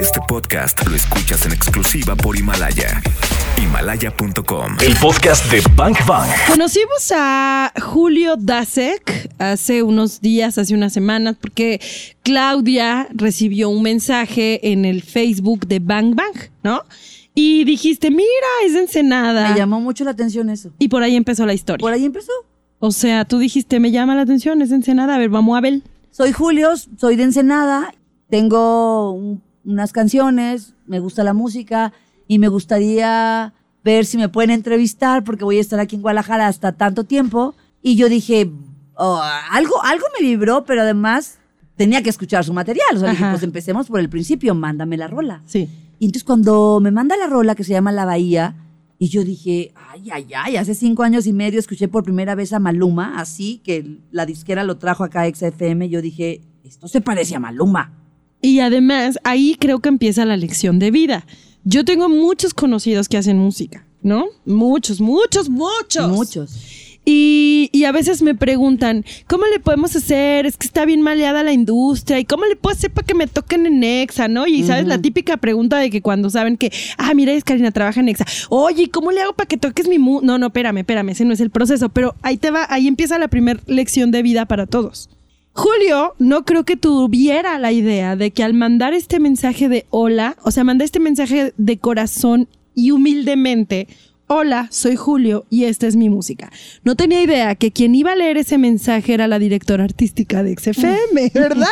Este 0.00 0.20
podcast 0.26 0.86
lo 0.88 0.96
escuchas 0.96 1.46
en 1.46 1.52
exclusiva 1.52 2.16
por 2.16 2.36
Himalaya. 2.36 3.00
Himalaya.com. 3.62 4.76
El 4.84 4.96
podcast 4.96 5.50
de 5.52 5.62
Bank 5.76 5.98
Bank. 6.06 6.28
Conocimos 6.48 7.12
a 7.14 7.72
Julio 7.80 8.36
Dasek 8.36 9.30
hace 9.38 9.82
unos 9.82 10.20
días, 10.20 10.58
hace 10.58 10.74
unas 10.74 10.92
semanas, 10.92 11.36
porque 11.40 11.80
Claudia 12.22 13.06
recibió 13.12 13.68
un 13.68 13.82
mensaje 13.82 14.72
en 14.72 14.84
el 14.84 15.02
Facebook 15.02 15.66
de 15.68 15.78
Bang 15.78 16.14
Bang, 16.14 16.34
¿no? 16.64 16.82
Y 17.34 17.64
dijiste, 17.64 18.10
mira, 18.10 18.24
es 18.66 18.72
de 18.74 18.80
Ensenada. 18.80 19.50
Me 19.50 19.56
llamó 19.58 19.80
mucho 19.80 20.02
la 20.04 20.10
atención 20.12 20.50
eso. 20.50 20.70
Y 20.78 20.88
por 20.88 21.02
ahí 21.02 21.14
empezó 21.14 21.46
la 21.46 21.54
historia. 21.54 21.82
Por 21.82 21.92
ahí 21.92 22.04
empezó. 22.04 22.32
O 22.80 22.90
sea, 22.90 23.24
tú 23.24 23.38
dijiste, 23.38 23.78
me 23.80 23.90
llama 23.92 24.14
la 24.16 24.22
atención, 24.22 24.60
es 24.62 24.70
de 24.70 24.76
Ensenada. 24.76 25.14
A 25.14 25.18
ver, 25.18 25.30
vamos 25.30 25.56
a 25.56 25.60
ver. 25.60 25.80
Soy 26.10 26.32
Julio, 26.32 26.70
soy 26.98 27.16
de 27.16 27.22
Ensenada, 27.24 27.94
tengo 28.30 29.12
un- 29.12 29.42
unas 29.64 29.92
canciones, 29.92 30.74
me 30.86 31.00
gusta 31.00 31.24
la 31.24 31.34
música 31.34 31.92
y 32.26 32.38
me 32.38 32.48
gustaría 32.48 33.52
ver 33.82 34.06
si 34.06 34.16
me 34.16 34.28
pueden 34.28 34.50
entrevistar 34.50 35.24
porque 35.24 35.44
voy 35.44 35.58
a 35.58 35.60
estar 35.60 35.78
aquí 35.78 35.96
en 35.96 36.02
Guadalajara 36.02 36.48
hasta 36.48 36.72
tanto 36.72 37.04
tiempo. 37.04 37.54
Y 37.82 37.96
yo 37.96 38.08
dije, 38.08 38.50
oh, 38.96 39.20
algo, 39.50 39.82
algo 39.84 40.06
me 40.18 40.26
vibró, 40.26 40.64
pero 40.64 40.82
además 40.82 41.38
tenía 41.76 42.02
que 42.02 42.10
escuchar 42.10 42.44
su 42.44 42.52
material. 42.52 42.96
O 42.96 42.98
sea, 43.00 43.10
dije, 43.10 43.24
pues 43.30 43.42
empecemos 43.42 43.88
por 43.88 44.00
el 44.00 44.08
principio, 44.08 44.54
mándame 44.54 44.96
la 44.96 45.08
rola. 45.08 45.42
Sí. 45.44 45.68
Y 45.98 46.06
entonces 46.06 46.24
cuando 46.24 46.80
me 46.80 46.90
manda 46.90 47.16
la 47.16 47.26
rola 47.26 47.54
que 47.54 47.64
se 47.64 47.72
llama 47.72 47.92
La 47.92 48.04
Bahía, 48.04 48.56
y 48.98 49.08
yo 49.08 49.24
dije, 49.24 49.72
ay, 49.74 50.08
ay, 50.10 50.28
ay, 50.34 50.56
hace 50.56 50.74
cinco 50.74 51.02
años 51.02 51.26
y 51.26 51.32
medio 51.32 51.58
escuché 51.58 51.88
por 51.88 52.04
primera 52.04 52.34
vez 52.34 52.52
a 52.52 52.60
Maluma, 52.60 53.18
así 53.18 53.58
que 53.58 53.98
la 54.12 54.24
disquera 54.24 54.64
lo 54.64 54.78
trajo 54.78 55.04
acá 55.04 55.22
a 55.22 55.30
XFM, 55.30 55.88
yo 55.88 56.00
dije, 56.00 56.42
esto 56.62 56.88
se 56.88 57.00
parece 57.00 57.34
a 57.36 57.40
Maluma. 57.40 57.92
Y 58.44 58.60
además, 58.60 59.18
ahí 59.24 59.56
creo 59.58 59.80
que 59.80 59.88
empieza 59.88 60.26
la 60.26 60.36
lección 60.36 60.78
de 60.78 60.90
vida. 60.90 61.24
Yo 61.64 61.82
tengo 61.82 62.10
muchos 62.10 62.52
conocidos 62.52 63.08
que 63.08 63.16
hacen 63.16 63.38
música, 63.38 63.86
¿no? 64.02 64.26
Muchos, 64.44 65.00
muchos, 65.00 65.48
muchos. 65.48 66.10
Muchos. 66.10 67.00
Y, 67.06 67.70
y 67.72 67.84
a 67.84 67.92
veces 67.92 68.20
me 68.20 68.34
preguntan, 68.34 69.02
¿cómo 69.28 69.46
le 69.46 69.60
podemos 69.60 69.96
hacer? 69.96 70.44
Es 70.44 70.58
que 70.58 70.66
está 70.66 70.84
bien 70.84 71.00
maleada 71.00 71.42
la 71.42 71.54
industria. 71.54 72.18
¿Y 72.18 72.26
cómo 72.26 72.44
le 72.44 72.56
puedo 72.56 72.76
hacer 72.76 72.90
para 72.90 73.06
que 73.06 73.14
me 73.14 73.26
toquen 73.28 73.64
en 73.64 73.82
Exa, 73.82 74.28
no? 74.28 74.46
Y 74.46 74.62
sabes, 74.64 74.86
la 74.86 75.00
típica 75.00 75.38
pregunta 75.38 75.78
de 75.78 75.88
que 75.88 76.02
cuando 76.02 76.28
saben 76.28 76.58
que, 76.58 76.70
ah, 76.98 77.14
mira, 77.14 77.32
es 77.32 77.44
Karina, 77.44 77.70
trabaja 77.70 78.00
en 78.00 78.10
Exa. 78.10 78.26
Oye, 78.50 78.82
¿y 78.82 78.88
¿cómo 78.88 79.10
le 79.10 79.22
hago 79.22 79.32
para 79.32 79.48
que 79.48 79.56
toques 79.56 79.88
mi 79.88 79.98
mu? 79.98 80.20
No, 80.20 80.36
no, 80.36 80.48
espérame, 80.48 80.80
espérame, 80.80 81.08
ese 81.08 81.24
no 81.24 81.32
es 81.32 81.40
el 81.40 81.48
proceso. 81.48 81.88
Pero 81.88 82.14
ahí 82.20 82.36
te 82.36 82.50
va, 82.50 82.66
ahí 82.68 82.88
empieza 82.88 83.18
la 83.18 83.28
primera 83.28 83.58
lección 83.66 84.10
de 84.10 84.20
vida 84.20 84.44
para 84.44 84.66
todos. 84.66 85.08
Julio 85.54 86.16
no 86.18 86.44
creo 86.44 86.64
que 86.64 86.76
tuviera 86.76 87.60
la 87.60 87.70
idea 87.70 88.16
de 88.16 88.32
que 88.32 88.42
al 88.42 88.54
mandar 88.54 88.92
este 88.92 89.20
mensaje 89.20 89.68
de 89.68 89.86
hola, 89.90 90.36
o 90.42 90.50
sea, 90.50 90.64
mandar 90.64 90.84
este 90.84 90.98
mensaje 90.98 91.54
de 91.56 91.78
corazón 91.78 92.48
y 92.74 92.90
humildemente, 92.90 93.86
hola, 94.26 94.66
soy 94.72 94.96
Julio 94.96 95.46
y 95.50 95.64
esta 95.64 95.86
es 95.86 95.94
mi 95.94 96.10
música. 96.10 96.50
No 96.82 96.96
tenía 96.96 97.22
idea 97.22 97.54
que 97.54 97.70
quien 97.70 97.94
iba 97.94 98.12
a 98.12 98.16
leer 98.16 98.36
ese 98.36 98.58
mensaje 98.58 99.14
era 99.14 99.28
la 99.28 99.38
directora 99.38 99.84
artística 99.84 100.42
de 100.42 100.56
XFM, 100.56 101.30
¿verdad? 101.34 101.68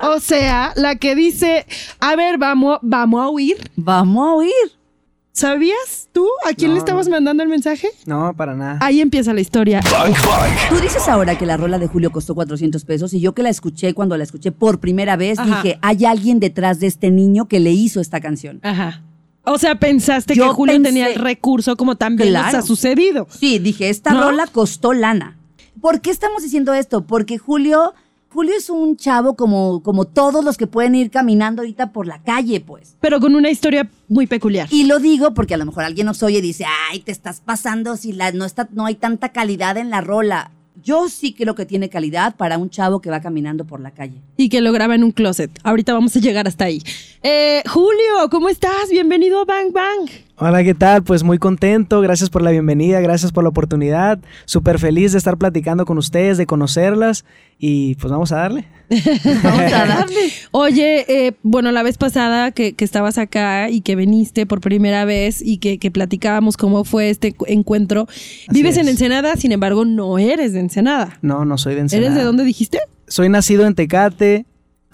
o 0.00 0.20
sea, 0.20 0.72
la 0.76 0.94
que 0.94 1.16
dice, 1.16 1.66
a 1.98 2.14
ver, 2.14 2.38
vamos, 2.38 2.78
vamos 2.82 3.20
a 3.20 3.28
oír. 3.28 3.56
Vamos 3.74 4.28
a 4.28 4.32
oír. 4.34 4.75
¿Sabías 5.40 6.08
tú 6.12 6.26
a 6.48 6.54
quién 6.54 6.72
le 6.72 6.78
estabas 6.78 7.08
mandando 7.10 7.42
el 7.42 7.50
mensaje? 7.50 7.88
No, 8.06 8.32
para 8.34 8.54
nada. 8.54 8.78
Ahí 8.80 9.02
empieza 9.02 9.34
la 9.34 9.42
historia. 9.42 9.82
Bank 9.82 10.16
Bank. 10.26 10.52
Tú 10.70 10.76
dices 10.80 11.06
ahora 11.08 11.36
que 11.36 11.44
la 11.44 11.58
rola 11.58 11.78
de 11.78 11.88
Julio 11.88 12.10
costó 12.10 12.34
400 12.34 12.82
pesos 12.86 13.12
y 13.12 13.20
yo 13.20 13.34
que 13.34 13.42
la 13.42 13.50
escuché 13.50 13.92
cuando 13.92 14.16
la 14.16 14.24
escuché 14.24 14.50
por 14.50 14.80
primera 14.80 15.14
vez, 15.16 15.38
Ajá. 15.38 15.56
dije, 15.62 15.78
hay 15.82 16.06
alguien 16.06 16.40
detrás 16.40 16.80
de 16.80 16.86
este 16.86 17.10
niño 17.10 17.48
que 17.48 17.60
le 17.60 17.70
hizo 17.72 18.00
esta 18.00 18.18
canción. 18.18 18.60
Ajá. 18.62 19.02
O 19.44 19.58
sea, 19.58 19.74
pensaste 19.78 20.34
Yo 20.34 20.44
que 20.48 20.54
Julio 20.54 20.74
pensé- 20.76 20.84
tenía 20.88 21.08
el 21.08 21.16
recurso 21.16 21.76
como 21.76 21.96
también 21.96 22.30
Claro. 22.30 22.56
ha 22.56 22.62
sucedido. 22.62 23.26
Sí, 23.28 23.58
dije, 23.58 23.90
esta 23.90 24.12
¿No? 24.12 24.22
rola 24.22 24.46
costó 24.46 24.94
lana. 24.94 25.36
¿Por 25.82 26.00
qué 26.00 26.12
estamos 26.12 26.44
diciendo 26.44 26.72
esto? 26.72 27.06
Porque 27.06 27.36
Julio, 27.36 27.92
Julio 28.36 28.52
es 28.54 28.68
un 28.68 28.98
chavo 28.98 29.34
como, 29.34 29.82
como 29.82 30.04
todos 30.04 30.44
los 30.44 30.58
que 30.58 30.66
pueden 30.66 30.94
ir 30.94 31.10
caminando 31.10 31.62
ahorita 31.62 31.90
por 31.94 32.06
la 32.06 32.22
calle, 32.22 32.60
pues. 32.60 32.94
Pero 33.00 33.18
con 33.18 33.34
una 33.34 33.48
historia 33.48 33.88
muy 34.08 34.26
peculiar. 34.26 34.68
Y 34.70 34.84
lo 34.84 34.98
digo 34.98 35.32
porque 35.32 35.54
a 35.54 35.56
lo 35.56 35.64
mejor 35.64 35.84
alguien 35.84 36.06
nos 36.06 36.22
oye 36.22 36.36
y 36.36 36.42
dice, 36.42 36.66
ay, 36.90 37.00
te 37.00 37.12
estás 37.12 37.40
pasando 37.40 37.96
si 37.96 38.12
la, 38.12 38.32
no, 38.32 38.44
está, 38.44 38.68
no 38.72 38.84
hay 38.84 38.96
tanta 38.96 39.30
calidad 39.30 39.78
en 39.78 39.88
la 39.88 40.02
rola. 40.02 40.50
Yo 40.84 41.08
sí 41.08 41.32
creo 41.32 41.54
que 41.54 41.64
tiene 41.64 41.88
calidad 41.88 42.36
para 42.36 42.58
un 42.58 42.68
chavo 42.68 43.00
que 43.00 43.08
va 43.08 43.22
caminando 43.22 43.64
por 43.64 43.80
la 43.80 43.92
calle. 43.92 44.20
Y 44.36 44.50
que 44.50 44.60
lo 44.60 44.70
graba 44.70 44.94
en 44.94 45.04
un 45.04 45.12
closet. 45.12 45.58
Ahorita 45.62 45.94
vamos 45.94 46.14
a 46.14 46.20
llegar 46.20 46.46
hasta 46.46 46.66
ahí. 46.66 46.82
Eh, 47.22 47.62
Julio, 47.66 48.28
¿cómo 48.30 48.50
estás? 48.50 48.90
Bienvenido 48.90 49.40
a 49.40 49.44
Bang 49.46 49.72
Bang. 49.72 50.10
Hola, 50.38 50.62
¿qué 50.62 50.74
tal? 50.74 51.02
Pues 51.02 51.22
muy 51.22 51.38
contento, 51.38 52.02
gracias 52.02 52.28
por 52.28 52.42
la 52.42 52.50
bienvenida, 52.50 53.00
gracias 53.00 53.32
por 53.32 53.42
la 53.42 53.48
oportunidad, 53.48 54.18
súper 54.44 54.78
feliz 54.78 55.12
de 55.12 55.18
estar 55.18 55.38
platicando 55.38 55.86
con 55.86 55.96
ustedes, 55.96 56.36
de 56.36 56.44
conocerlas 56.44 57.24
y 57.58 57.94
pues 57.94 58.10
vamos 58.12 58.32
a 58.32 58.36
darle. 58.36 58.66
Vamos 59.42 59.72
a 59.72 59.86
darle. 59.86 60.14
Oye, 60.52 61.04
eh, 61.26 61.32
bueno, 61.42 61.72
la 61.72 61.82
vez 61.82 61.96
pasada 61.96 62.50
que, 62.52 62.74
que 62.74 62.84
estabas 62.84 63.16
acá 63.18 63.68
y 63.70 63.80
que 63.80 63.96
viniste 63.96 64.44
por 64.46 64.60
primera 64.60 65.04
vez 65.06 65.40
y 65.42 65.56
que, 65.56 65.78
que 65.78 65.90
platicábamos 65.90 66.56
cómo 66.58 66.84
fue 66.84 67.08
este 67.10 67.32
cu- 67.32 67.46
encuentro, 67.48 68.06
vives 68.50 68.76
en. 68.76 68.86
Ensenada, 68.88 69.34
sin 69.36 69.50
embargo, 69.52 69.84
no 69.86 70.18
eres 70.18 70.52
de 70.52 70.60
Ensenada. 70.60 71.18
No, 71.22 71.44
no 71.46 71.58
soy 71.58 71.74
de 71.74 71.80
Ensenada. 71.80 72.06
¿Eres 72.08 72.18
de 72.18 72.24
dónde 72.24 72.44
dijiste? 72.44 72.78
Soy 73.08 73.28
nacido 73.28 73.66
en 73.66 73.74
Tecate, 73.74 74.44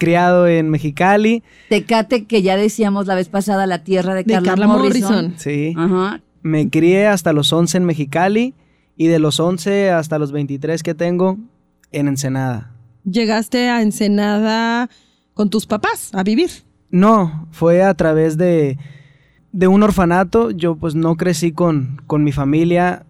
criado 0.03 0.47
en 0.47 0.69
Mexicali, 0.69 1.43
Tecate, 1.69 2.25
que 2.25 2.41
ya 2.41 2.57
decíamos 2.57 3.07
la 3.07 3.15
vez 3.15 3.29
pasada, 3.29 3.65
la 3.65 3.83
tierra 3.83 4.13
de, 4.13 4.23
De 4.23 4.33
Carla, 4.33 4.49
Carla 4.51 4.67
Morrison. 4.67 5.15
Morrison. 5.15 5.33
sí. 5.37 5.73
Ajá. 5.77 6.21
Me 6.41 6.69
crié 6.69 7.07
hasta 7.07 7.31
los 7.31 7.53
11 7.53 7.77
en 7.77 7.85
Mexicali 7.85 8.53
y 8.97 9.07
de 9.07 9.19
los 9.19 9.39
11 9.39 9.91
hasta 9.91 10.19
los 10.19 10.33
23 10.33 10.83
que 10.83 10.93
tengo 10.93 11.37
en 11.91 12.09
Ensenada. 12.09 12.71
Llegaste 13.05 13.69
a 13.69 13.81
Ensenada 13.81 14.89
con 15.33 15.49
tus 15.49 15.65
papás 15.65 16.09
a 16.13 16.23
vivir. 16.23 16.49
No, 16.89 17.47
fue 17.51 17.81
a 17.81 17.93
través 17.93 18.37
de, 18.37 18.77
de 19.51 19.67
un 19.67 19.83
orfanato. 19.83 20.51
Yo 20.51 20.75
pues 20.75 20.95
no 20.95 21.15
crecí 21.15 21.53
con, 21.53 22.01
con 22.07 22.23
mi 22.23 22.31
familia, 22.31 23.05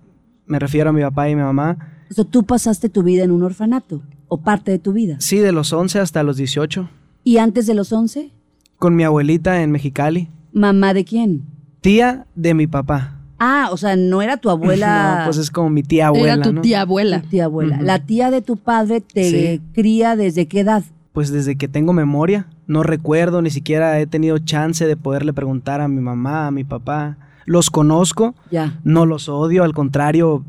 me 0.45 0.59
refiero 0.59 0.91
a 0.91 0.93
mi 0.93 1.01
papá 1.01 1.29
y 1.29 1.35
mi 1.35 1.41
mamá. 1.41 2.05
O 2.09 2.13
sea, 2.13 2.25
tú 2.25 2.43
pasaste 2.43 2.89
tu 2.89 3.01
vida 3.01 3.23
en 3.23 3.31
un 3.31 3.41
orfanato, 3.43 4.03
o 4.33 4.37
parte 4.41 4.71
de 4.71 4.79
tu 4.79 4.93
vida. 4.93 5.17
Sí, 5.19 5.37
de 5.37 5.51
los 5.51 5.71
11 5.73 5.99
hasta 5.99 6.23
los 6.23 6.37
18, 6.37 6.89
¿Y 7.23 7.37
antes 7.37 7.67
de 7.67 7.73
los 7.73 7.91
11? 7.93 8.31
con 8.77 8.95
mi 8.95 9.03
abuelita 9.03 9.61
en 9.61 9.71
Mexicali. 9.71 10.29
¿Mamá 10.51 10.93
de 10.93 11.05
quién? 11.05 11.43
Tía 11.81 12.25
de 12.35 12.53
mi 12.53 12.67
papá. 12.67 13.19
Ah, 13.39 13.69
o 13.71 13.77
sea, 13.77 13.95
no 13.95 14.21
era 14.21 14.37
tu 14.37 14.49
abuela. 14.55 15.19
No, 15.19 15.25
pues 15.25 15.37
es 15.37 15.51
como 15.51 15.69
mi 15.69 15.83
tía 15.83 16.07
abuela, 16.07 16.33
Era 16.33 16.43
tu 16.43 16.53
¿no? 16.53 16.61
tía 16.61 16.81
abuela. 16.81 17.21
tu 17.21 17.29
tía 17.29 17.45
abuela. 17.45 17.79
La 17.81 17.99
tía 17.99 18.31
de 18.31 18.41
tu 18.41 18.57
padre 18.57 19.01
te 19.01 19.29
Sí. 19.29 19.61
cría 19.73 20.15
desde 20.15 20.47
qué 20.47 20.61
edad? 20.61 20.83
Pues 21.13 21.31
desde 21.31 21.55
que 21.57 21.67
tengo 21.67 21.93
memoria, 21.93 22.47
no 22.67 22.81
recuerdo, 22.83 23.41
ni 23.41 23.51
siquiera 23.51 23.99
he 23.99 24.07
tenido 24.07 24.39
chance 24.39 24.85
de 24.87 24.97
poderle 24.97 25.31
preguntar 25.33 25.79
a 25.79 25.87
mi 25.87 26.01
mamá, 26.01 26.47
a 26.47 26.51
mi 26.51 26.63
papá. 26.63 27.17
Los 27.45 27.69
conozco, 27.69 28.33
Ya. 28.51 28.79
no 28.83 29.05
los 29.05 29.29
odio, 29.29 29.63
al 29.63 29.73
contrario, 29.73 30.43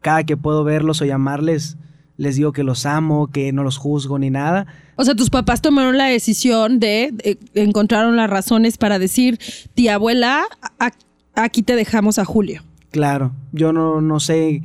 cada 0.00 0.24
que 0.24 0.36
puedo 0.36 0.64
verlos 0.64 1.00
o 1.02 1.04
llamarles, 1.04 1.76
les 2.18 2.36
digo 2.36 2.52
que 2.52 2.62
los 2.64 2.84
amo, 2.84 3.28
que 3.28 3.52
no 3.52 3.62
los 3.64 3.78
juzgo 3.78 4.18
ni 4.18 4.28
nada. 4.28 4.66
O 4.96 5.04
sea, 5.04 5.14
tus 5.14 5.30
papás 5.30 5.62
tomaron 5.62 5.96
la 5.96 6.04
decisión 6.06 6.78
de, 6.80 7.10
de- 7.12 7.38
encontraron 7.54 8.16
las 8.16 8.28
razones 8.28 8.76
para 8.76 8.98
decir, 8.98 9.38
tía 9.74 9.94
abuela, 9.94 10.42
a- 10.78 10.90
aquí 11.34 11.62
te 11.62 11.74
dejamos 11.76 12.18
a 12.18 12.24
Julio. 12.26 12.62
Claro, 12.90 13.32
yo 13.52 13.72
no, 13.72 14.00
no 14.02 14.18
sé 14.20 14.62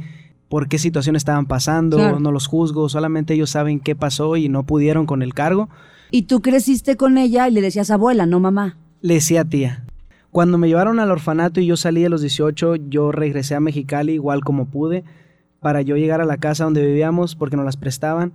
por 0.50 0.68
qué 0.68 0.78
situación 0.80 1.16
estaban 1.16 1.46
pasando, 1.46 1.98
Claro. 1.98 2.20
no 2.20 2.32
los 2.32 2.48
juzgo, 2.48 2.90
solamente 2.90 3.34
ellos 3.36 3.50
saben 3.52 3.80
qué 3.80 3.96
pasó 3.96 4.36
y 4.36 4.50
no 4.50 4.64
pudieron 4.64 5.06
con 5.06 5.22
el 5.22 5.34
cargo. 5.34 5.70
Y 6.12 6.24
tú 6.24 6.42
creciste 6.42 6.96
con 6.98 7.18
ella 7.18 7.48
y 7.48 7.52
le 7.52 7.62
decías 7.62 7.90
abuela, 7.92 8.26
no 8.26 8.40
mamá. 8.40 8.78
Le 9.02 9.16
decía 9.16 9.44
tía. 9.46 9.84
Cuando 10.32 10.58
me 10.58 10.68
llevaron 10.68 11.00
al 11.00 11.12
orfanato 11.12 11.60
y 11.60 11.68
yo 11.68 11.78
salí 11.78 12.06
a 12.06 12.10
los 12.10 12.22
18, 12.22 12.76
yo 12.90 13.12
regresé 13.12 13.54
a 13.56 13.60
Mexicali 13.60 14.14
igual 14.14 14.44
como 14.44 14.66
pude 14.66 15.04
para 15.64 15.82
yo 15.82 15.98
llegar 15.98 16.22
a 16.22 16.26
la 16.26 16.38
casa 16.38 16.66
donde 16.66 16.86
vivíamos 16.86 17.36
porque 17.36 17.56
nos 17.56 17.66
las 17.66 17.78
prestaban 17.78 18.34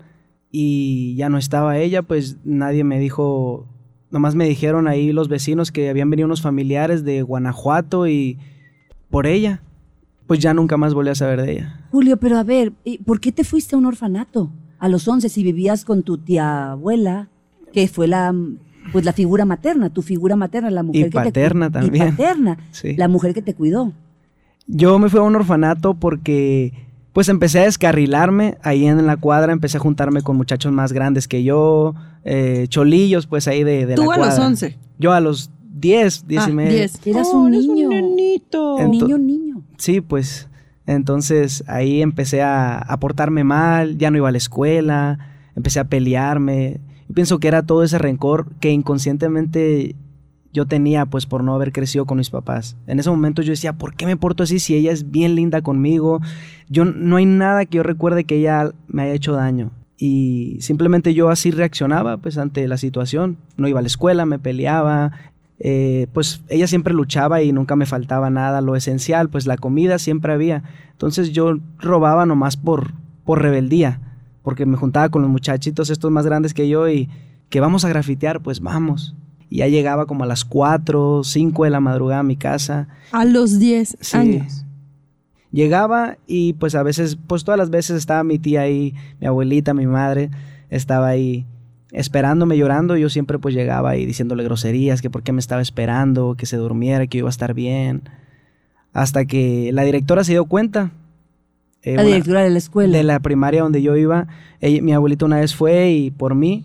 y 0.51 1.15
ya 1.17 1.29
no 1.29 1.39
estaba 1.39 1.79
ella, 1.79 2.03
pues 2.03 2.39
nadie 2.45 2.83
me 2.83 2.99
dijo, 2.99 3.67
nomás 4.11 4.35
me 4.35 4.49
dijeron 4.49 4.89
ahí 4.89 5.13
los 5.13 5.29
vecinos 5.29 5.71
que 5.71 5.89
habían 5.91 6.11
venido 6.11 6.27
unos 6.27 6.43
familiares 6.43 7.05
de 7.05 7.23
Guanajuato 7.23 8.07
y 8.09 8.39
por 9.11 9.27
ella, 9.27 9.63
pues 10.27 10.41
ya 10.41 10.53
nunca 10.55 10.77
más 10.77 10.95
volví 10.95 11.11
a 11.11 11.15
saber 11.15 11.41
de 11.43 11.53
ella. 11.53 11.81
Julio, 11.91 12.17
pero 12.17 12.39
a 12.39 12.43
ver, 12.45 12.73
¿y 12.85 12.99
¿por 12.99 13.21
qué 13.21 13.31
te 13.31 13.45
fuiste 13.45 13.75
a 13.77 13.79
un 13.79 13.87
orfanato? 13.87 14.51
A 14.79 14.89
los 14.89 15.07
11 15.07 15.29
si 15.29 15.43
vivías 15.43 15.85
con 15.85 16.03
tu 16.03 16.19
tía 16.19 16.73
abuela, 16.73 17.29
que 17.73 17.87
fue 17.89 18.09
la 18.09 18.35
pues 18.93 19.05
la 19.05 19.13
figura 19.13 19.45
materna, 19.45 19.91
tu 19.91 20.01
figura 20.01 20.35
materna, 20.35 20.71
la 20.71 20.83
mujer 20.83 21.01
Y 21.01 21.05
que 21.05 21.11
te 21.11 21.25
paterna 21.25 21.67
cu- 21.67 21.73
también. 21.73 22.07
Y 22.09 22.11
paterna, 22.13 22.59
Sí. 22.71 22.97
la 22.97 23.07
mujer 23.09 23.35
que 23.35 23.43
te 23.43 23.53
cuidó. 23.55 23.93
Yo 24.67 24.99
me 24.99 25.11
fui 25.11 25.21
a 25.21 25.25
un 25.25 25.37
orfanato 25.37 25.93
porque 25.95 26.73
pues 27.19 27.29
empecé 27.29 27.59
a 27.59 27.63
descarrilarme 27.65 28.59
ahí 28.63 28.87
en 28.87 29.05
la 29.05 29.17
cuadra, 29.17 29.53
empecé 29.53 29.77
a 29.79 29.81
juntarme 29.81 30.23
con 30.23 30.37
muchachos 30.37 30.71
más 30.71 30.93
grandes 30.93 31.27
que 31.27 31.43
yo, 31.43 31.97
eh, 32.23 32.67
cholillos 32.69 33.27
pues 33.27 33.49
ahí 33.49 33.65
de, 33.65 33.87
de 33.87 33.97
la 33.97 34.05
Tú 34.05 34.13
a 34.13 34.19
los 34.19 34.39
11. 34.39 34.79
Yo 35.01 35.13
a 35.13 35.19
los 35.21 35.51
10, 35.69 36.29
10 36.29 36.47
y 36.47 36.51
Ah, 36.53 36.55
medio. 36.55 36.71
10. 36.79 37.07
Eras 37.09 37.29
Oh, 37.33 37.39
un 37.41 37.55
eres 37.55 37.67
niño. 37.67 37.89
nenito. 37.89 38.79
Ento- 38.79 38.91
niño, 39.03 39.19
niño. 39.19 39.63
Sí, 39.79 40.01
pues 40.01 40.49
entonces 40.87 41.65
ahí 41.67 42.03
empecé 42.03 42.41
a, 42.41 42.79
a 42.79 43.01
portarme 43.01 43.43
mal, 43.43 43.99
ya 43.99 44.13
no 44.13 44.17
iba 44.19 44.29
a 44.29 44.31
la 44.31 44.39
escuela, 44.39 45.19
empecé 45.57 45.81
a 45.81 45.89
pelearme. 45.89 46.81
Yo 47.09 47.15
pienso 47.17 47.41
que 47.41 47.49
era 47.49 47.65
todo 47.65 47.83
ese 47.83 47.99
rencor 47.99 48.47
que 48.61 48.71
inconscientemente 48.71 49.97
yo 50.59 50.67
tenía 50.67 51.07
pues 51.07 51.25
por 51.25 51.45
no 51.45 51.55
haber 51.55 51.71
crecido 51.71 52.05
con 52.05 52.19
mis 52.19 52.31
papás. 52.31 52.77
En 52.89 52.99
ese 52.99 53.11
momento 53.11 53.43
yo 53.43 53.53
decía, 53.53 53.75
¿por 53.75 53.95
qué 53.95 54.07
me 54.07 54.17
porto 54.17 54.43
así 54.43 54.59
si 54.59 54.75
ella 54.75 54.91
es 54.91 55.13
bien 55.13 55.37
linda 55.37 55.63
conmigo? 55.63 56.21
Yo 56.69 56.85
no 56.85 57.15
hay 57.15 57.27
nada 57.27 57.65
que 57.65 57.77
yo 57.77 57.85
recuerde 57.85 58.25
que 58.25 58.39
ella 58.39 58.73
me 58.89 59.03
haya 59.03 59.13
hecho 59.13 59.35
daño. 59.35 59.71
Y 59.99 60.57
simplemente 60.61 61.15
yo 61.15 61.29
así 61.31 61.53
reaccionaba 61.53 62.17
pues 62.17 62.39
ante 62.39 62.67
la 62.67 62.77
situación. 62.77 63.37
No 63.57 63.69
iba 63.69 63.79
a 63.79 63.83
la 63.83 63.87
escuela, 63.87 64.27
me 64.27 64.41
peleaba, 64.41 65.13
eh, 65.61 66.09
pues 66.13 66.43
ella 66.49 66.67
siempre 66.67 66.93
luchaba 66.93 67.41
y 67.41 67.53
nunca 67.53 67.77
me 67.77 67.87
faltaba 67.87 68.29
nada, 68.29 68.61
lo 68.61 68.75
esencial, 68.75 69.29
pues 69.29 69.47
la 69.47 69.59
comida 69.59 70.01
siempre 70.01 70.33
había. 70.33 70.65
Entonces 70.91 71.31
yo 71.31 71.57
robaba 71.79 72.27
nomás 72.27 72.57
por, 72.57 72.95
por 73.25 73.43
rebeldía, 73.43 74.01
porque 74.43 74.67
me 74.67 74.77
juntaba 74.77 75.09
con 75.09 75.23
los 75.23 75.31
muchachitos 75.31 75.89
estos 75.89 76.11
más 76.11 76.27
grandes 76.27 76.53
que 76.53 76.69
yo 76.69 76.89
y 76.89 77.09
que 77.49 77.61
vamos 77.61 77.85
a 77.85 77.89
grafitear, 77.89 78.41
pues 78.41 78.59
vamos. 78.59 79.15
Y 79.51 79.59
ya 79.59 79.69
llegaba 79.69 80.07
como 80.07 80.25
a 80.25 80.27
las 80.27 80.45
4, 80.45 81.23
5 81.25 81.65
de 81.65 81.71
la 81.71 81.81
madrugada 81.81 82.21
a 82.21 82.25
mi 82.25 82.37
casa. 82.37 82.89
A 83.13 83.25
los 83.25 83.59
10 83.59 83.97
Sí. 84.01 84.17
años. 84.17 84.65
Llegaba 85.51 86.19
y 86.27 86.53
pues 86.55 86.75
a 86.75 86.83
veces, 86.83 87.17
pues 87.27 87.45
todas 87.45 87.57
las 87.59 87.71
veces 87.71 87.97
estaba 87.97 88.23
mi 88.23 88.39
tía 88.39 88.61
ahí, 88.63 88.95
mi 89.21 89.27
abuelita, 89.27 89.73
mi 89.73 89.87
madre, 89.87 90.31
estaba 90.69 91.07
ahí 91.09 91.47
esperándome 91.91 92.59
llorando. 92.59 92.97
Yo 92.99 93.09
siempre 93.09 93.39
pues 93.39 93.55
llegaba 93.55 93.89
ahí 93.91 94.05
diciéndole 94.05 94.45
groserías, 94.45 95.01
que 95.01 95.09
por 95.09 95.23
qué 95.23 95.33
me 95.33 95.41
estaba 95.41 95.63
esperando, 95.63 96.35
que 96.37 96.45
se 96.45 96.59
durmiera, 96.59 97.07
que 97.07 97.19
iba 97.19 97.29
a 97.29 97.31
estar 97.31 97.55
bien. 97.55 98.03
Hasta 98.93 99.25
que 99.25 99.71
la 99.73 99.85
directora 99.85 100.23
se 100.25 100.33
dio 100.33 100.45
cuenta. 100.45 100.91
eh, 101.83 101.95
La 101.95 102.03
una- 102.03 102.09
directora 102.11 102.43
de 102.43 102.51
la 102.51 102.59
escuela. 102.59 102.97
de 102.99 103.05
la 103.05 103.21
primaria 103.21 103.63
donde 103.63 103.81
yo 103.81 103.97
iba. 103.97 104.27
ella- 104.61 104.83
mi 104.83 104.93
abuelita 104.93 105.25
una 105.25 105.37
vez 105.41 105.55
fue 105.55 105.93
y 105.93 106.11
por 106.11 106.35
mí 106.35 106.65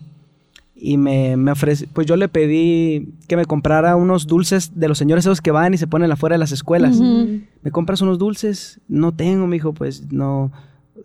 y 0.76 0.96
me, 0.96 1.36
me 1.36 1.52
ofreció, 1.52 1.86
pues 1.92 2.06
yo 2.06 2.16
le 2.16 2.28
pedí 2.28 3.14
que 3.28 3.36
me 3.36 3.44
comprara 3.44 3.96
unos 3.96 4.26
dulces 4.26 4.72
de 4.74 4.88
los 4.88 4.98
señores 4.98 5.24
esos 5.24 5.40
que 5.40 5.50
van 5.50 5.72
y 5.72 5.78
se 5.78 5.86
ponen 5.86 6.10
afuera 6.10 6.34
de 6.34 6.38
las 6.38 6.52
escuelas. 6.52 7.00
¿Me 7.00 7.70
compras 7.70 8.02
unos 8.02 8.18
dulces? 8.18 8.80
No 8.88 9.12
tengo, 9.12 9.46
me 9.46 9.56
dijo, 9.56 9.72
pues 9.72 10.12
no, 10.12 10.52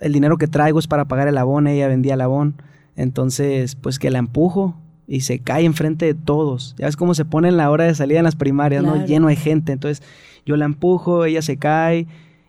el 0.01 0.11
dinero 0.11 0.37
que 0.37 0.47
traigo 0.47 0.79
es 0.79 0.87
para 0.87 1.05
pagar 1.05 1.27
el 1.27 1.37
abón, 1.37 1.67
ella 1.67 1.87
vendía 1.87 2.15
el 2.15 2.21
abón. 2.21 2.55
Entonces, 2.95 3.75
pues 3.75 3.99
que 3.99 4.09
la 4.09 4.19
empujo 4.19 4.75
y 5.07 5.21
se 5.21 5.39
cae 5.39 5.65
enfrente 5.65 6.05
de 6.05 6.13
todos. 6.13 6.75
Ya 6.77 6.85
ves 6.87 6.97
cómo 6.97 7.13
se 7.13 7.25
pone 7.25 7.47
en 7.47 7.57
la 7.57 7.69
hora 7.71 7.85
de 7.85 7.95
salida 7.95 8.19
en 8.19 8.25
las 8.25 8.35
primarias, 8.35 8.83
¿no? 8.83 9.05
Lleno 9.05 9.27
de 9.27 9.35
gente. 9.35 9.71
Entonces, 9.71 10.03
yo 10.45 10.57
la 10.57 10.65
empujo, 10.65 11.25
ella 11.25 11.41
se 11.41 11.57
cae 11.57 12.07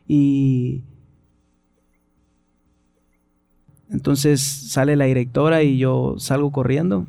y... 0.08 0.82
Entonces 3.90 4.40
sale 4.40 4.96
la 4.96 5.06
directora 5.06 5.62
y 5.62 5.78
yo 5.78 6.14
salgo 6.18 6.52
corriendo. 6.52 7.06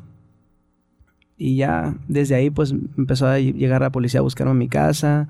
Y 1.36 1.56
ya 1.56 1.96
desde 2.08 2.34
ahí 2.34 2.50
pues 2.50 2.72
empezó 2.98 3.26
a 3.26 3.38
llegar 3.38 3.80
la 3.82 3.90
policía 3.90 4.20
a 4.20 4.22
buscarme 4.22 4.52
en 4.52 4.58
mi 4.58 4.68
casa. 4.68 5.28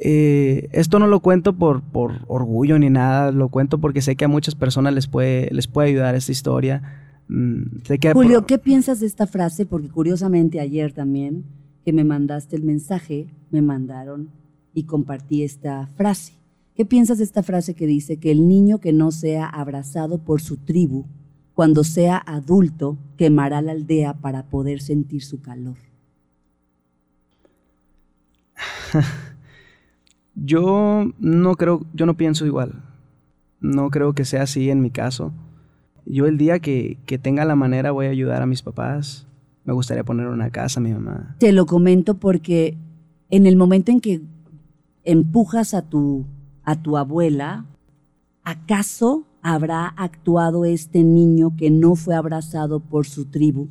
Eh, 0.00 0.68
esto 0.72 0.98
no 1.00 1.08
lo 1.08 1.20
cuento 1.20 1.54
por, 1.54 1.82
por 1.82 2.20
orgullo 2.28 2.78
ni 2.78 2.88
nada, 2.88 3.32
lo 3.32 3.48
cuento 3.48 3.78
porque 3.78 4.00
sé 4.00 4.14
que 4.14 4.24
a 4.24 4.28
muchas 4.28 4.54
personas 4.54 4.94
les 4.94 5.08
puede, 5.08 5.48
les 5.52 5.66
puede 5.66 5.88
ayudar 5.88 6.14
esta 6.14 6.30
historia. 6.30 6.82
Mm, 7.28 7.62
sé 7.84 7.98
que 7.98 8.12
Julio, 8.12 8.38
por- 8.40 8.46
¿qué 8.46 8.58
piensas 8.58 9.00
de 9.00 9.06
esta 9.06 9.26
frase? 9.26 9.66
Porque 9.66 9.88
curiosamente 9.88 10.60
ayer 10.60 10.92
también 10.92 11.44
que 11.84 11.92
me 11.92 12.04
mandaste 12.04 12.54
el 12.54 12.62
mensaje, 12.62 13.26
me 13.50 13.60
mandaron 13.60 14.30
y 14.72 14.84
compartí 14.84 15.42
esta 15.42 15.88
frase. 15.96 16.34
¿Qué 16.78 16.86
piensas 16.86 17.18
de 17.18 17.24
esta 17.24 17.42
frase 17.42 17.74
que 17.74 17.88
dice 17.88 18.18
que 18.18 18.30
el 18.30 18.46
niño 18.46 18.78
que 18.78 18.92
no 18.92 19.10
sea 19.10 19.46
abrazado 19.48 20.18
por 20.18 20.40
su 20.40 20.58
tribu, 20.58 21.06
cuando 21.52 21.82
sea 21.82 22.18
adulto, 22.18 22.96
quemará 23.16 23.60
la 23.62 23.72
aldea 23.72 24.14
para 24.14 24.44
poder 24.44 24.80
sentir 24.80 25.24
su 25.24 25.42
calor? 25.42 25.74
Yo 30.36 31.12
no 31.18 31.56
creo, 31.56 31.84
yo 31.92 32.06
no 32.06 32.16
pienso 32.16 32.46
igual. 32.46 32.84
No 33.58 33.90
creo 33.90 34.12
que 34.12 34.24
sea 34.24 34.42
así 34.42 34.70
en 34.70 34.80
mi 34.80 34.90
caso. 34.92 35.32
Yo 36.06 36.26
el 36.26 36.38
día 36.38 36.60
que, 36.60 36.98
que 37.06 37.18
tenga 37.18 37.44
la 37.44 37.56
manera 37.56 37.90
voy 37.90 38.06
a 38.06 38.10
ayudar 38.10 38.40
a 38.40 38.46
mis 38.46 38.62
papás. 38.62 39.26
Me 39.64 39.72
gustaría 39.72 40.04
poner 40.04 40.28
una 40.28 40.50
casa 40.50 40.78
a 40.78 40.82
mi 40.84 40.92
mamá. 40.92 41.34
Te 41.40 41.50
lo 41.50 41.66
comento 41.66 42.20
porque 42.20 42.78
en 43.30 43.48
el 43.48 43.56
momento 43.56 43.90
en 43.90 44.00
que 44.00 44.20
empujas 45.02 45.74
a 45.74 45.82
tu, 45.82 46.24
a 46.68 46.82
tu 46.82 46.98
abuela, 46.98 47.64
¿acaso 48.44 49.24
habrá 49.40 49.86
actuado 49.86 50.66
este 50.66 51.02
niño 51.02 51.56
que 51.56 51.70
no 51.70 51.94
fue 51.94 52.14
abrazado 52.14 52.80
por 52.80 53.06
su 53.06 53.24
tribu 53.24 53.68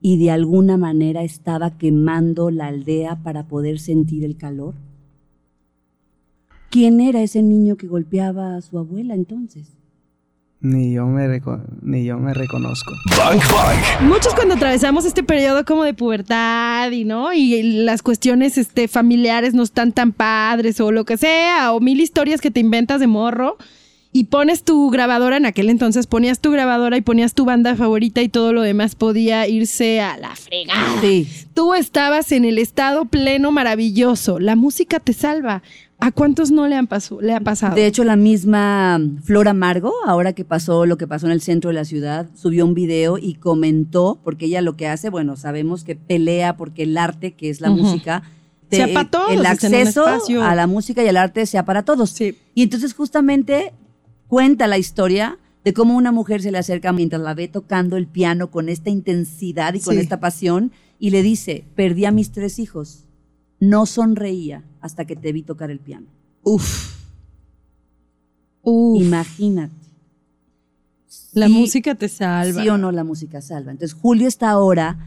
y 0.00 0.16
de 0.16 0.30
alguna 0.30 0.76
manera 0.76 1.24
estaba 1.24 1.76
quemando 1.76 2.52
la 2.52 2.68
aldea 2.68 3.20
para 3.24 3.48
poder 3.48 3.80
sentir 3.80 4.22
el 4.22 4.36
calor? 4.36 4.76
¿Quién 6.70 7.00
era 7.00 7.20
ese 7.20 7.42
niño 7.42 7.76
que 7.76 7.88
golpeaba 7.88 8.54
a 8.54 8.62
su 8.62 8.78
abuela 8.78 9.16
entonces? 9.16 9.76
Ni 10.68 10.92
yo 10.94 11.06
me, 11.06 11.28
reco- 11.28 11.62
ni 11.82 12.04
yo 12.04 12.18
me 12.18 12.34
reconozco. 12.34 12.92
Bang 13.16 13.38
Bang. 13.52 14.08
Muchos 14.08 14.34
cuando 14.34 14.54
atravesamos 14.54 15.04
este 15.04 15.22
periodo 15.22 15.64
como 15.64 15.84
de 15.84 15.94
pubertad 15.94 16.90
y 16.90 17.04
no 17.04 17.32
y 17.32 17.62
las 17.84 18.02
cuestiones 18.02 18.58
este 18.58 18.88
familiares 18.88 19.54
no 19.54 19.62
están 19.62 19.92
tan 19.92 20.10
padres 20.12 20.80
o 20.80 20.90
lo 20.90 21.04
que 21.04 21.18
sea 21.18 21.72
o 21.72 21.78
mil 21.78 22.00
historias 22.00 22.40
que 22.40 22.50
te 22.50 22.58
inventas 22.58 22.98
de 22.98 23.06
morro 23.06 23.56
y 24.12 24.24
pones 24.24 24.64
tu 24.64 24.90
grabadora 24.90 25.36
en 25.36 25.46
aquel 25.46 25.68
entonces 25.68 26.06
ponías 26.08 26.40
tu 26.40 26.50
grabadora 26.50 26.96
y 26.96 27.00
ponías 27.02 27.34
tu 27.34 27.44
banda 27.44 27.76
favorita 27.76 28.20
y 28.22 28.28
todo 28.28 28.52
lo 28.52 28.62
demás 28.62 28.96
podía 28.96 29.46
irse 29.46 30.00
a 30.00 30.16
la 30.16 30.34
fregada. 30.34 31.00
Sí. 31.00 31.28
Tú 31.54 31.74
estabas 31.74 32.32
en 32.32 32.44
el 32.44 32.58
estado 32.58 33.04
pleno 33.04 33.52
maravilloso. 33.52 34.40
La 34.40 34.56
música 34.56 34.98
te 35.00 35.12
salva. 35.12 35.62
¿A 35.98 36.12
cuántos 36.12 36.50
no 36.50 36.66
le 36.68 36.76
han 36.76 36.86
pasado? 36.86 37.20
Le 37.20 37.34
ha 37.34 37.40
pasado. 37.40 37.74
De 37.74 37.86
hecho, 37.86 38.04
la 38.04 38.16
misma 38.16 39.00
Flor 39.22 39.48
Amargo, 39.48 39.92
ahora 40.04 40.34
que 40.34 40.44
pasó 40.44 40.84
lo 40.86 40.98
que 40.98 41.06
pasó 41.06 41.26
en 41.26 41.32
el 41.32 41.40
centro 41.40 41.68
de 41.70 41.74
la 41.74 41.84
ciudad, 41.84 42.28
subió 42.34 42.66
un 42.66 42.74
video 42.74 43.16
y 43.18 43.34
comentó, 43.34 44.20
porque 44.22 44.44
ella 44.46 44.60
lo 44.60 44.76
que 44.76 44.86
hace, 44.88 45.08
bueno, 45.08 45.36
sabemos 45.36 45.84
que 45.84 45.96
pelea 45.96 46.56
porque 46.56 46.82
el 46.82 46.98
arte, 46.98 47.32
que 47.32 47.48
es 47.48 47.60
la 47.60 47.70
música, 47.70 48.22
Sea 48.70 48.88
para 48.92 49.10
todos, 49.10 49.30
el 49.32 49.46
acceso 49.46 50.04
a 50.42 50.54
la 50.54 50.66
música 50.66 51.02
y 51.02 51.08
al 51.08 51.16
arte 51.16 51.46
sea 51.46 51.64
para 51.64 51.82
todos. 51.84 52.10
Sí. 52.10 52.36
Y 52.54 52.64
entonces 52.64 52.92
justamente 52.94 53.72
cuenta 54.28 54.66
la 54.66 54.76
historia 54.78 55.38
de 55.64 55.72
cómo 55.72 55.96
una 55.96 56.12
mujer 56.12 56.42
se 56.42 56.50
le 56.52 56.58
acerca 56.58 56.92
mientras 56.92 57.22
la 57.22 57.34
ve 57.34 57.48
tocando 57.48 57.96
el 57.96 58.06
piano 58.06 58.50
con 58.50 58.68
esta 58.68 58.90
intensidad 58.90 59.72
y 59.74 59.80
con 59.80 59.94
Sí. 59.94 60.00
esta 60.00 60.20
pasión 60.20 60.72
y 60.98 61.10
le 61.10 61.22
dice, 61.22 61.64
perdí 61.74 62.04
a 62.04 62.10
mis 62.10 62.32
tres 62.32 62.58
hijos. 62.58 63.04
No 63.60 63.86
sonreía 63.86 64.62
hasta 64.86 65.04
que 65.04 65.16
te 65.16 65.32
vi 65.32 65.42
tocar 65.42 65.70
el 65.70 65.78
piano. 65.78 66.06
Uf. 66.42 66.94
Uf. 68.62 69.00
Imagínate. 69.02 69.74
La 71.32 71.46
Sí, 71.46 71.52
música 71.52 71.94
te 71.94 72.08
salva. 72.08 72.62
Sí 72.62 72.68
o 72.68 72.78
no 72.78 72.90
la 72.92 73.04
música 73.04 73.40
salva. 73.40 73.70
Entonces 73.72 73.96
Julio 74.00 74.26
está 74.26 74.50
ahora, 74.50 74.98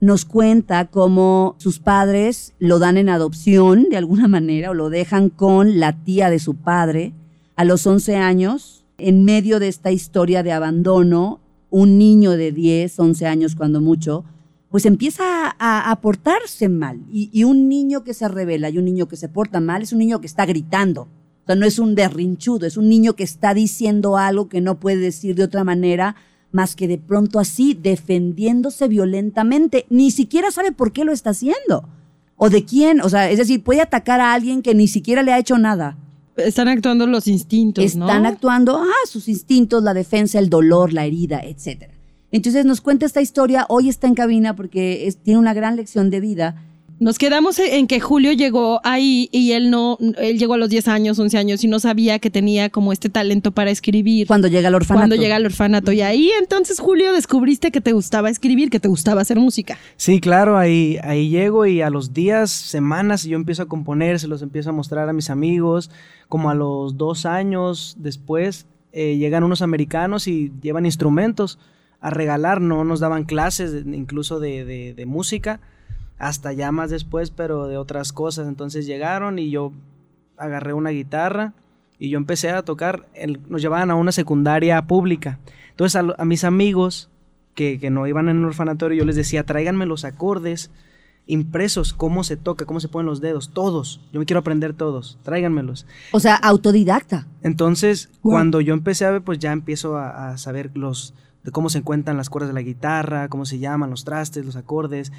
nos 0.00 0.24
cuenta 0.24 0.86
cómo 0.86 1.54
sus 1.58 1.78
padres 1.78 2.54
lo 2.58 2.78
dan 2.78 2.96
en 2.96 3.08
adopción 3.08 3.86
de 3.90 3.96
alguna 3.96 4.28
manera 4.28 4.70
o 4.70 4.74
lo 4.74 4.90
dejan 4.90 5.28
con 5.30 5.78
la 5.78 5.92
tía 6.04 6.30
de 6.30 6.38
su 6.38 6.54
padre 6.54 7.12
a 7.56 7.64
los 7.64 7.86
11 7.86 8.16
años. 8.16 8.84
En 8.98 9.24
medio 9.24 9.60
de 9.60 9.68
esta 9.68 9.92
historia 9.92 10.42
de 10.42 10.52
abandono, 10.52 11.40
un 11.70 11.98
niño 11.98 12.32
de 12.32 12.52
10, 12.52 12.98
11 12.98 13.26
años 13.26 13.54
cuando 13.54 13.80
mucho, 13.82 14.24
pues 14.70 14.86
empieza 14.86 15.54
a, 15.58 15.90
a 15.90 16.00
portarse 16.00 16.68
mal. 16.68 17.00
Y, 17.10 17.30
y 17.32 17.44
un 17.44 17.68
niño 17.68 18.04
que 18.04 18.14
se 18.14 18.28
revela 18.28 18.68
y 18.70 18.78
un 18.78 18.84
niño 18.84 19.06
que 19.08 19.16
se 19.16 19.28
porta 19.28 19.60
mal 19.60 19.82
es 19.82 19.92
un 19.92 19.98
niño 19.98 20.20
que 20.20 20.26
está 20.26 20.46
gritando. 20.46 21.02
O 21.02 21.46
sea, 21.46 21.54
no 21.54 21.66
es 21.66 21.78
un 21.78 21.94
berrinchudo, 21.94 22.66
es 22.66 22.76
un 22.76 22.88
niño 22.88 23.14
que 23.14 23.22
está 23.22 23.54
diciendo 23.54 24.16
algo 24.16 24.48
que 24.48 24.60
no 24.60 24.80
puede 24.80 24.96
decir 24.96 25.36
de 25.36 25.44
otra 25.44 25.62
manera 25.62 26.16
más 26.50 26.74
que 26.74 26.88
de 26.88 26.98
pronto 26.98 27.38
así, 27.38 27.74
defendiéndose 27.74 28.88
violentamente. 28.88 29.86
Ni 29.90 30.10
siquiera 30.10 30.50
sabe 30.50 30.72
por 30.72 30.92
qué 30.92 31.04
lo 31.04 31.12
está 31.12 31.30
haciendo. 31.30 31.88
O 32.36 32.50
de 32.50 32.64
quién, 32.64 33.00
o 33.00 33.08
sea, 33.08 33.30
es 33.30 33.38
decir, 33.38 33.62
puede 33.62 33.80
atacar 33.80 34.20
a 34.20 34.32
alguien 34.32 34.62
que 34.62 34.74
ni 34.74 34.88
siquiera 34.88 35.22
le 35.22 35.32
ha 35.32 35.38
hecho 35.38 35.58
nada. 35.58 35.96
Están 36.36 36.68
actuando 36.68 37.06
los 37.06 37.28
instintos, 37.28 37.96
¿no? 37.96 38.06
Están 38.06 38.26
actuando, 38.26 38.78
ah, 38.78 39.06
sus 39.06 39.28
instintos, 39.28 39.82
la 39.82 39.94
defensa, 39.94 40.38
el 40.38 40.50
dolor, 40.50 40.92
la 40.92 41.06
herida, 41.06 41.40
etcétera. 41.42 41.94
Entonces 42.36 42.64
nos 42.66 42.80
cuenta 42.82 43.06
esta 43.06 43.20
historia, 43.22 43.64
hoy 43.68 43.88
está 43.88 44.06
en 44.06 44.14
cabina 44.14 44.54
porque 44.54 45.06
es- 45.06 45.16
tiene 45.16 45.40
una 45.40 45.54
gran 45.54 45.74
lección 45.76 46.10
de 46.10 46.20
vida 46.20 46.62
Nos 46.98 47.18
quedamos 47.18 47.58
en 47.58 47.86
que 47.88 48.00
Julio 48.00 48.32
llegó 48.32 48.80
ahí 48.82 49.28
y 49.30 49.52
él 49.52 49.70
no, 49.70 49.98
él 50.18 50.38
llegó 50.38 50.54
a 50.54 50.56
los 50.56 50.70
10 50.70 50.88
años, 50.88 51.18
11 51.18 51.36
años 51.36 51.62
y 51.62 51.68
no 51.68 51.78
sabía 51.78 52.18
que 52.18 52.30
tenía 52.30 52.70
como 52.70 52.90
este 52.90 53.10
talento 53.10 53.52
para 53.52 53.70
escribir. 53.70 54.26
Cuando 54.26 54.48
llega 54.48 54.68
al 54.68 54.74
orfanato. 54.74 55.00
Cuando 55.00 55.16
llega 55.16 55.36
al 55.36 55.44
orfanato. 55.44 55.92
Y 55.92 56.00
ahí 56.00 56.30
entonces, 56.40 56.80
Julio, 56.80 57.12
descubriste 57.12 57.70
que 57.70 57.82
te 57.82 57.92
gustaba 57.92 58.30
escribir, 58.30 58.70
que 58.70 58.80
te 58.80 58.88
gustaba 58.88 59.20
hacer 59.20 59.38
música. 59.38 59.76
Sí, 59.98 60.20
claro, 60.20 60.56
ahí, 60.56 60.96
ahí 61.02 61.28
llego 61.28 61.66
y 61.66 61.82
a 61.82 61.90
los 61.90 62.14
días, 62.14 62.50
semanas, 62.50 63.24
yo 63.24 63.36
empiezo 63.36 63.64
a 63.64 63.66
componer, 63.66 64.18
se 64.18 64.26
los 64.26 64.40
empiezo 64.40 64.70
a 64.70 64.72
mostrar 64.72 65.06
a 65.06 65.12
mis 65.12 65.28
amigos. 65.28 65.90
Como 66.30 66.48
a 66.48 66.54
los 66.54 66.96
dos 66.96 67.26
años 67.26 67.96
después, 67.98 68.64
eh, 68.94 69.18
llegan 69.18 69.44
unos 69.44 69.60
americanos 69.60 70.26
y 70.28 70.50
llevan 70.62 70.86
instrumentos 70.86 71.58
a 72.06 72.10
regalar, 72.10 72.60
no 72.60 72.84
nos 72.84 73.00
daban 73.00 73.24
clases 73.24 73.84
incluso 73.84 74.38
de, 74.38 74.64
de, 74.64 74.94
de 74.94 75.06
música 75.06 75.58
hasta 76.18 76.52
ya 76.52 76.70
más 76.70 76.88
después, 76.88 77.30
pero 77.32 77.66
de 77.66 77.78
otras 77.78 78.12
cosas. 78.12 78.46
Entonces 78.46 78.86
llegaron 78.86 79.40
y 79.40 79.50
yo 79.50 79.72
agarré 80.36 80.72
una 80.72 80.90
guitarra 80.90 81.52
y 81.98 82.08
yo 82.10 82.18
empecé 82.18 82.50
a 82.50 82.62
tocar. 82.62 83.08
nos 83.48 83.60
llevaban 83.60 83.90
a 83.90 83.96
una 83.96 84.12
secundaria 84.12 84.80
pública. 84.86 85.40
Entonces 85.70 86.00
a, 86.16 86.24
mis 86.24 86.44
amigos 86.44 87.10
que, 87.56 87.80
que, 87.80 87.90
no 87.90 88.06
iban 88.06 88.28
en 88.28 88.36
un 88.36 88.44
orfanatorio, 88.44 88.98
yo 88.98 89.04
les 89.04 89.16
decía, 89.16 89.42
tráiganme 89.42 89.84
los 89.84 90.04
acordes 90.04 90.70
impresos, 91.26 91.92
cómo 91.92 92.22
se 92.22 92.36
toca, 92.36 92.66
cómo 92.66 92.78
se 92.78 92.86
ponen 92.86 93.06
los 93.06 93.20
dedos, 93.20 93.50
todos. 93.52 94.00
Yo 94.12 94.20
me 94.20 94.26
quiero 94.26 94.38
aprender 94.38 94.74
todos, 94.74 95.18
tráiganmelos. 95.24 95.84
O 96.12 96.20
sea, 96.20 96.36
autodidacta. 96.36 97.26
Entonces, 97.42 98.10
cuando 98.22 98.60
yo 98.60 98.74
empecé 98.74 99.06
a 99.06 99.10
ver, 99.10 99.22
pues 99.22 99.40
ya 99.40 99.50
empiezo 99.50 99.96
a, 99.96 100.30
a 100.30 100.38
saber 100.38 100.70
los 100.74 101.14
de 101.46 101.52
cómo 101.52 101.70
se 101.70 101.78
encuentran 101.78 102.16
las 102.16 102.28
cuerdas 102.28 102.48
de 102.48 102.54
la 102.54 102.62
guitarra, 102.62 103.28
cómo 103.28 103.46
se 103.46 103.60
llaman 103.60 103.88
los 103.88 104.04
trastes, 104.04 104.44
los 104.44 104.56
acordes. 104.56 105.12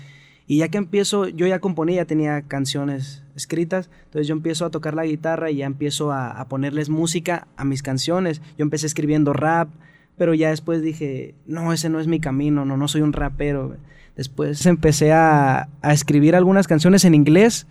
Y 0.45 0.57
ya 0.57 0.67
que 0.67 0.77
empiezo, 0.77 1.29
yo 1.29 1.47
ya 1.47 1.59
componía, 1.59 1.95
ya 1.95 2.05
tenía 2.05 2.41
canciones 2.41 3.23
escritas, 3.35 3.89
entonces 4.05 4.27
yo 4.27 4.33
empiezo 4.33 4.65
a 4.65 4.69
tocar 4.69 4.93
la 4.93 5.05
guitarra 5.05 5.51
y 5.51 5.57
ya 5.57 5.65
empiezo 5.65 6.11
a, 6.11 6.45
ponerles 6.49 6.89
música 6.89 7.47
a 7.55 7.63
mis 7.63 7.81
canciones. 7.81 8.41
Yo 8.57 8.63
empecé 8.63 8.87
escribiendo 8.87 9.31
rap, 9.31 9.69
pero 10.17 10.33
ya 10.33 10.49
después 10.49 10.81
dije, 10.81 11.33
no, 11.45 11.71
ese 11.71 11.89
no 11.89 12.01
es 12.01 12.07
mi 12.07 12.19
camino, 12.19 12.65
no, 12.65 12.75
no 12.75 12.89
soy 12.89 13.01
un 13.01 13.13
rapero. 13.13 13.77
Después 14.17 14.65
empecé 14.65 15.13
a, 15.13 15.69
a 15.81 15.93
escribir 15.93 16.35
algunas 16.35 16.67
canciones 16.67 17.05
en 17.05 17.15
inglés. 17.15 17.67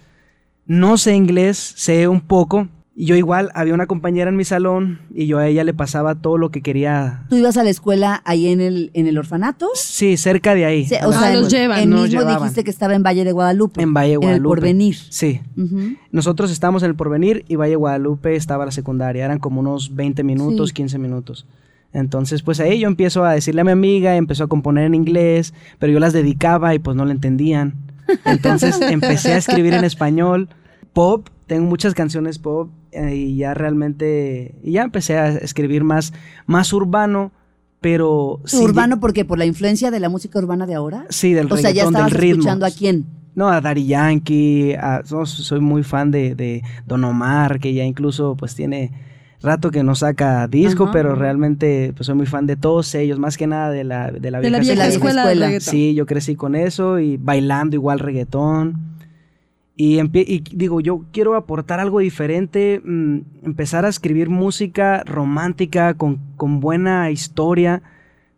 No 0.64 0.96
sé 0.96 1.14
inglés, 1.14 1.58
sé 1.58 2.08
un 2.08 2.22
poco, 2.22 2.68
y 2.98 3.04
yo 3.04 3.14
igual, 3.14 3.50
había 3.54 3.74
una 3.74 3.86
compañera 3.86 4.30
en 4.30 4.36
mi 4.36 4.46
salón 4.46 5.00
y 5.14 5.26
yo 5.26 5.36
a 5.36 5.46
ella 5.46 5.64
le 5.64 5.74
pasaba 5.74 6.14
todo 6.14 6.38
lo 6.38 6.50
que 6.50 6.62
quería. 6.62 7.26
¿Tú 7.28 7.36
ibas 7.36 7.58
a 7.58 7.62
la 7.62 7.68
escuela 7.68 8.22
ahí 8.24 8.48
en 8.48 8.62
el, 8.62 8.90
en 8.94 9.06
el 9.06 9.18
orfanato? 9.18 9.68
Sí, 9.74 10.16
cerca 10.16 10.54
de 10.54 10.64
ahí. 10.64 10.88
o 11.04 11.12
sea, 11.12 11.34
los 11.34 11.50
llevan. 11.50 11.80
En 11.80 11.90
mismo 11.90 12.24
dijiste 12.24 12.64
que 12.64 12.70
estaba 12.70 12.94
en 12.94 13.02
Valle 13.02 13.24
de 13.24 13.32
Guadalupe. 13.32 13.82
En 13.82 13.92
Valle 13.92 14.12
de 14.12 14.16
Guadalupe. 14.16 14.30
En 14.30 14.36
el 14.36 14.42
Porvenir. 14.42 14.96
Sí. 15.10 15.42
Nosotros 16.10 16.50
estábamos 16.50 16.82
en 16.84 16.88
el 16.88 16.96
Porvenir 16.96 17.44
y 17.48 17.56
Valle 17.56 17.72
de 17.72 17.76
Guadalupe 17.76 18.34
estaba 18.34 18.64
la 18.64 18.72
secundaria. 18.72 19.26
Eran 19.26 19.40
como 19.40 19.60
unos 19.60 19.94
20 19.94 20.24
minutos, 20.24 20.72
15 20.72 20.98
minutos. 20.98 21.46
Entonces, 21.92 22.42
pues 22.42 22.60
ahí 22.60 22.78
yo 22.78 22.88
empiezo 22.88 23.26
a 23.26 23.32
decirle 23.34 23.60
a 23.60 23.64
mi 23.64 23.72
amiga, 23.72 24.16
empezó 24.16 24.44
a 24.44 24.48
componer 24.48 24.84
en 24.84 24.94
inglés, 24.94 25.52
pero 25.78 25.92
yo 25.92 26.00
las 26.00 26.14
dedicaba 26.14 26.74
y 26.74 26.78
pues 26.78 26.96
no 26.96 27.04
le 27.04 27.12
entendían. 27.12 27.74
Entonces 28.24 28.80
empecé 28.90 29.34
a 29.34 29.36
escribir 29.36 29.74
en 29.74 29.84
español, 29.84 30.48
pop, 30.94 31.28
tengo 31.46 31.66
muchas 31.66 31.92
canciones 31.92 32.38
pop 32.38 32.70
y 33.12 33.36
ya 33.36 33.54
realmente, 33.54 34.54
y 34.62 34.72
ya 34.72 34.82
empecé 34.82 35.18
a 35.18 35.28
escribir 35.28 35.84
más, 35.84 36.12
más 36.46 36.72
urbano, 36.72 37.32
pero... 37.80 38.40
¿Urbano 38.52 39.00
porque 39.00 39.24
¿Por 39.24 39.38
la 39.38 39.46
influencia 39.46 39.90
de 39.90 40.00
la 40.00 40.08
música 40.08 40.38
urbana 40.38 40.66
de 40.66 40.74
ahora? 40.74 41.06
Sí, 41.08 41.32
del 41.32 41.50
o 41.52 41.56
sea, 41.56 41.70
¿ya 41.70 41.84
estabas 41.84 42.12
escuchando 42.12 42.66
a 42.66 42.70
quién? 42.70 43.06
No, 43.36 43.48
a 43.50 43.60
Daddy 43.60 43.86
Yankee, 43.86 44.76
soy 45.04 45.60
muy 45.60 45.82
fan 45.82 46.10
de, 46.10 46.62
Don 46.86 47.04
Omar, 47.04 47.60
que 47.60 47.74
ya 47.74 47.84
incluso 47.84 48.34
pues 48.34 48.54
tiene 48.54 48.92
rato 49.42 49.70
que 49.70 49.82
no 49.82 49.94
saca 49.94 50.48
disco, 50.48 50.90
pero 50.90 51.14
realmente 51.14 51.92
pues 51.94 52.06
soy 52.06 52.14
muy 52.14 52.24
fan 52.24 52.46
de 52.46 52.56
todos 52.56 52.94
ellos, 52.94 53.18
más 53.18 53.36
que 53.36 53.46
nada 53.46 53.70
de 53.70 53.84
la, 53.84 54.10
de 54.10 54.30
la 54.30 54.40
vieja, 54.40 54.86
escuela. 54.86 55.30
escuela. 55.30 55.60
Sí, 55.60 55.94
yo 55.94 56.06
crecí 56.06 56.34
con 56.34 56.54
eso 56.54 56.98
y 56.98 57.18
bailando 57.18 57.76
igual 57.76 57.98
reggaetón. 57.98 58.95
Y, 59.78 60.00
digo, 60.54 60.80
yo 60.80 61.04
quiero 61.12 61.34
aportar 61.34 61.80
algo 61.80 61.98
diferente, 61.98 62.80
mm, 62.82 63.18
empezar 63.42 63.84
a 63.84 63.90
escribir 63.90 64.30
música 64.30 65.02
romántica, 65.04 65.92
con, 65.94 66.18
con, 66.36 66.60
buena 66.60 67.10
historia, 67.10 67.82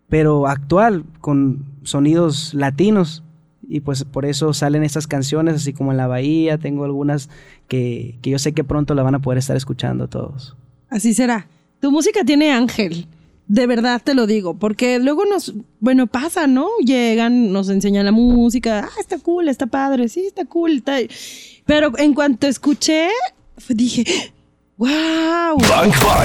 pero 0.08 0.48
actual, 0.48 1.04
con 1.20 1.64
sonidos 1.84 2.54
latinos. 2.54 3.22
Y 3.68 3.80
pues 3.80 4.02
por 4.02 4.24
eso 4.24 4.52
salen 4.52 4.82
estas 4.82 5.06
canciones, 5.06 5.54
así 5.54 5.72
como 5.72 5.92
en 5.92 5.98
La 5.98 6.08
Bahía, 6.08 6.58
tengo 6.58 6.84
algunas 6.84 7.30
que, 7.68 8.18
que 8.20 8.30
yo 8.30 8.38
sé 8.40 8.52
que 8.52 8.64
pronto 8.64 8.94
la 8.94 9.04
van 9.04 9.14
a 9.14 9.20
poder 9.20 9.38
estar 9.38 9.56
escuchando 9.56 10.08
todos. 10.08 10.56
Así 10.90 11.14
será. 11.14 11.46
Tu 11.80 11.92
música 11.92 12.24
tiene 12.24 12.50
ángel. 12.50 13.06
De 13.48 13.66
verdad 13.66 14.00
te 14.04 14.14
lo 14.14 14.26
digo, 14.26 14.58
porque 14.58 14.98
luego 14.98 15.24
nos, 15.24 15.54
bueno, 15.80 16.06
pasa, 16.06 16.46
¿no? 16.46 16.68
Llegan, 16.84 17.50
nos 17.50 17.70
enseñan 17.70 18.04
la 18.04 18.12
música, 18.12 18.86
ah, 18.86 19.00
está 19.00 19.18
cool, 19.18 19.48
está 19.48 19.66
padre, 19.66 20.08
sí, 20.08 20.26
está 20.26 20.44
cool, 20.44 20.76
está... 20.76 20.98
Pero 21.64 21.96
en 21.98 22.12
cuanto 22.12 22.46
escuché, 22.46 23.08
dije, 23.68 24.04
wow. 24.76 25.58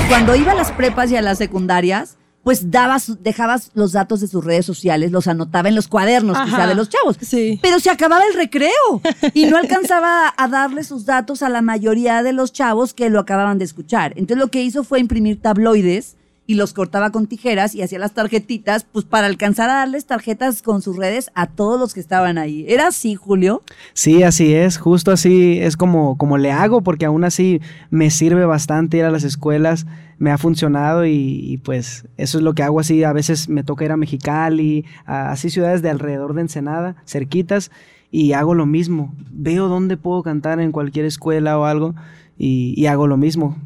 Cuando 0.10 0.36
iba 0.36 0.52
a 0.52 0.56
las 0.56 0.74
prepas 0.74 1.12
y 1.12 1.16
a 1.16 1.22
las 1.22 1.38
secundarias, 1.38 2.18
pues 2.44 2.72
dabas, 2.72 3.24
dejabas 3.24 3.72
los 3.74 3.94
datos 3.94 4.20
de 4.20 4.28
sus 4.28 4.44
redes 4.44 4.66
sociales, 4.66 5.12
los 5.12 5.28
anotaba 5.28 5.70
en 5.70 5.76
los 5.76 5.88
cuadernos, 5.88 6.38
quizá 6.44 6.68
de 6.68 6.76
los 6.76 6.90
chavos. 6.90 7.18
Sí. 7.22 7.58
Pero 7.62 7.80
se 7.80 7.90
acababa 7.90 8.26
el 8.26 8.34
recreo 8.34 9.02
y 9.34 9.46
no 9.46 9.56
alcanzaba 9.56 10.34
a 10.38 10.48
darle 10.50 10.84
sus 10.84 11.06
datos 11.06 11.42
a 11.42 11.48
la 11.48 11.62
mayoría 11.62 12.22
de 12.22 12.34
los 12.34 12.52
chavos 12.52 12.94
que 12.94 13.10
lo 13.10 13.22
acababan 13.22 13.60
de 13.60 13.66
escuchar. 13.66 14.12
Entonces 14.18 14.38
lo 14.38 14.52
que 14.52 14.62
hizo 14.62 14.84
fue 14.84 15.00
imprimir 15.00 15.42
tabloides 15.42 16.18
y 16.46 16.56
los 16.56 16.74
cortaba 16.74 17.12
con 17.12 17.28
tijeras 17.28 17.74
y 17.74 17.82
hacía 17.82 18.00
las 18.00 18.14
tarjetitas, 18.14 18.84
pues 18.84 19.06
para 19.06 19.28
alcanzar 19.28 19.70
a 19.70 19.76
darles 19.76 20.06
tarjetas 20.06 20.62
con 20.62 20.82
sus 20.82 20.98
redes 20.98 21.32
a 21.36 21.48
todos 21.48 21.80
los 21.80 21.94
que 21.94 22.00
estaban 22.00 22.38
ahí. 22.38 22.66
¿Era 22.68 22.88
así, 22.88 23.16
Julio? 23.16 23.64
Sí, 23.94 24.24
así 24.24 24.54
es, 24.54 24.78
justo 24.78 25.12
así 25.12 25.60
es 25.60 25.78
como, 25.78 26.18
como 26.18 26.38
le 26.38 26.52
hago, 26.52 26.82
porque 26.82 27.06
aún 27.06 27.24
así 27.24 27.62
me 27.90 28.10
sirve 28.10 28.46
bastante 28.46 28.98
ir 28.98 29.06
a 29.06 29.12
las 29.12 29.24
escuelas, 29.24 29.86
me 30.18 30.32
ha 30.32 30.38
funcionado 30.38 31.06
y, 31.06 31.60
pues 31.64 32.08
eso 32.18 32.38
es 32.38 32.44
lo 32.44 32.54
que 32.54 32.64
hago 32.64 32.80
así. 32.80 33.04
A 33.04 33.14
veces 33.14 33.50
me 33.50 33.64
toca 33.64 33.86
ir 33.86 33.92
a 33.92 33.98
Mexicali, 33.98 34.86
a, 35.06 35.32
así 35.32 35.50
ciudades 35.50 35.82
de 35.82 35.90
alrededor 35.90 36.34
de 36.34 36.42
Ensenada, 36.42 36.96
cerquitas, 37.06 37.72
y 38.12 38.34
hago 38.34 38.54
lo 38.54 38.66
mismo. 38.66 39.14
Veo 39.32 39.68
dónde 39.68 39.98
puedo 39.98 40.24
cantar 40.24 40.60
en 40.60 40.72
cualquier 40.72 41.06
escuela 41.06 41.58
o 41.58 41.66
algo 41.66 41.96
y, 42.38 42.74
y 42.78 42.86
hago 42.86 43.08
lo 43.08 43.18
mismo. 43.18 43.58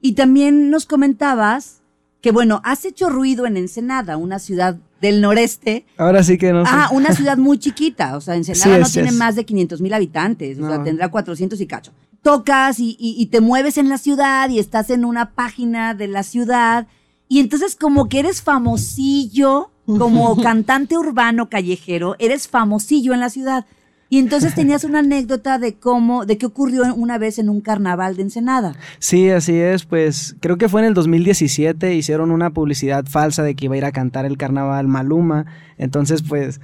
Y 0.00 0.12
también 0.12 0.70
nos 0.70 0.86
comentabas 0.86 1.82
que 2.20 2.32
bueno, 2.32 2.60
has 2.64 2.84
hecho 2.84 3.08
ruido 3.08 3.46
en 3.46 3.56
Ensenada, 3.56 4.16
una 4.16 4.38
ciudad 4.38 4.76
del 5.00 5.20
noreste. 5.20 5.86
Ahora 5.96 6.22
sí 6.22 6.38
que 6.38 6.52
no 6.52 6.64
sé. 6.64 6.70
Ah, 6.74 6.88
una 6.92 7.14
ciudad 7.14 7.36
muy 7.36 7.58
chiquita, 7.58 8.16
o 8.16 8.20
sea, 8.20 8.34
Ensenada 8.34 8.78
no 8.78 8.88
tiene 8.88 9.12
más 9.12 9.36
de 9.36 9.44
500 9.44 9.80
mil 9.80 9.94
habitantes, 9.94 10.58
o 10.58 10.68
sea, 10.68 10.82
tendrá 10.82 11.10
400 11.10 11.60
y 11.60 11.66
cacho. 11.66 11.92
Tocas 12.22 12.80
y, 12.80 12.96
y, 12.98 13.26
te 13.26 13.40
mueves 13.40 13.78
en 13.78 13.88
la 13.88 13.96
ciudad 13.96 14.48
y 14.48 14.58
estás 14.58 14.90
en 14.90 15.04
una 15.04 15.30
página 15.30 15.94
de 15.94 16.08
la 16.08 16.24
ciudad 16.24 16.88
y 17.28 17.40
entonces 17.40 17.76
como 17.76 18.08
que 18.08 18.18
eres 18.18 18.42
famosillo, 18.42 19.70
como 19.86 20.36
cantante 20.42 20.96
urbano 20.96 21.48
callejero, 21.48 22.16
eres 22.18 22.48
famosillo 22.48 23.12
en 23.12 23.20
la 23.20 23.30
ciudad. 23.30 23.66
Y 24.10 24.18
entonces 24.18 24.54
tenías 24.54 24.84
una 24.84 25.00
anécdota 25.00 25.58
de 25.58 25.74
cómo, 25.74 26.24
de 26.24 26.38
qué 26.38 26.46
ocurrió 26.46 26.94
una 26.94 27.18
vez 27.18 27.38
en 27.38 27.50
un 27.50 27.60
carnaval 27.60 28.16
de 28.16 28.22
Ensenada. 28.22 28.74
Sí, 28.98 29.28
así 29.28 29.54
es, 29.56 29.84
pues 29.84 30.34
creo 30.40 30.56
que 30.56 30.68
fue 30.68 30.80
en 30.80 30.86
el 30.86 30.94
2017, 30.94 31.94
hicieron 31.94 32.30
una 32.30 32.50
publicidad 32.50 33.04
falsa 33.06 33.42
de 33.42 33.54
que 33.54 33.66
iba 33.66 33.74
a 33.74 33.78
ir 33.78 33.84
a 33.84 33.92
cantar 33.92 34.24
el 34.24 34.38
carnaval 34.38 34.88
Maluma, 34.88 35.46
entonces 35.76 36.22
pues... 36.22 36.60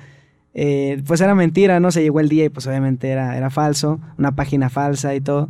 Eh, 0.57 1.03
pues 1.05 1.21
era 1.21 1.35
mentira, 1.35 1.81
¿no? 1.81 1.91
Se 1.91 2.01
llegó 2.01 2.21
el 2.21 2.29
día 2.29 2.45
y 2.45 2.49
pues 2.49 2.69
obviamente 2.69 3.09
era, 3.09 3.37
era 3.37 3.51
falso, 3.51 3.99
una 4.17 4.37
página 4.37 4.71
falsa 4.71 5.13
y 5.17 5.21
todo. 5.21 5.49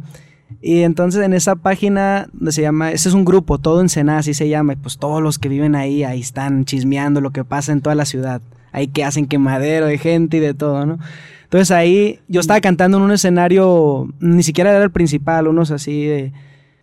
Y 0.63 0.81
entonces 0.81 1.23
en 1.23 1.35
esa 1.35 1.57
página 1.57 2.29
se 2.49 2.63
llama, 2.63 2.91
ese 2.91 3.09
es 3.09 3.15
un 3.15 3.25
grupo, 3.25 3.59
todo 3.59 3.81
Ensenada 3.81 4.21
así 4.21 4.33
se 4.33 4.49
llama, 4.49 4.73
y 4.73 4.77
pues 4.77 4.99
todos 4.99 5.23
los 5.23 5.39
que 5.39 5.49
viven 5.49 5.75
ahí, 5.75 6.05
ahí 6.05 6.21
están 6.21 6.65
chismeando 6.65 7.21
lo 7.21 7.33
que 7.33 7.45
pasa 7.45 7.73
en 7.73 7.83
toda 7.83 7.95
la 7.95 8.07
ciudad. 8.07 8.41
Ahí 8.73 8.89
que 8.89 9.05
hacen 9.05 9.27
quemadero 9.27 9.87
de 9.87 9.99
gente 9.99 10.39
y 10.39 10.41
de 10.41 10.55
todo, 10.55 10.87
¿no? 10.87 10.99
Entonces 11.45 11.71
ahí 11.71 12.21
yo 12.29 12.41
estaba 12.41 12.61
cantando 12.61 12.99
en 12.99 13.05
un 13.05 13.13
escenario, 13.13 14.09
ni 14.21 14.43
siquiera 14.43 14.71
era 14.71 14.83
el 14.83 14.91
principal, 14.91 15.47
unos 15.47 15.71
así 15.71 16.05
de 16.05 16.33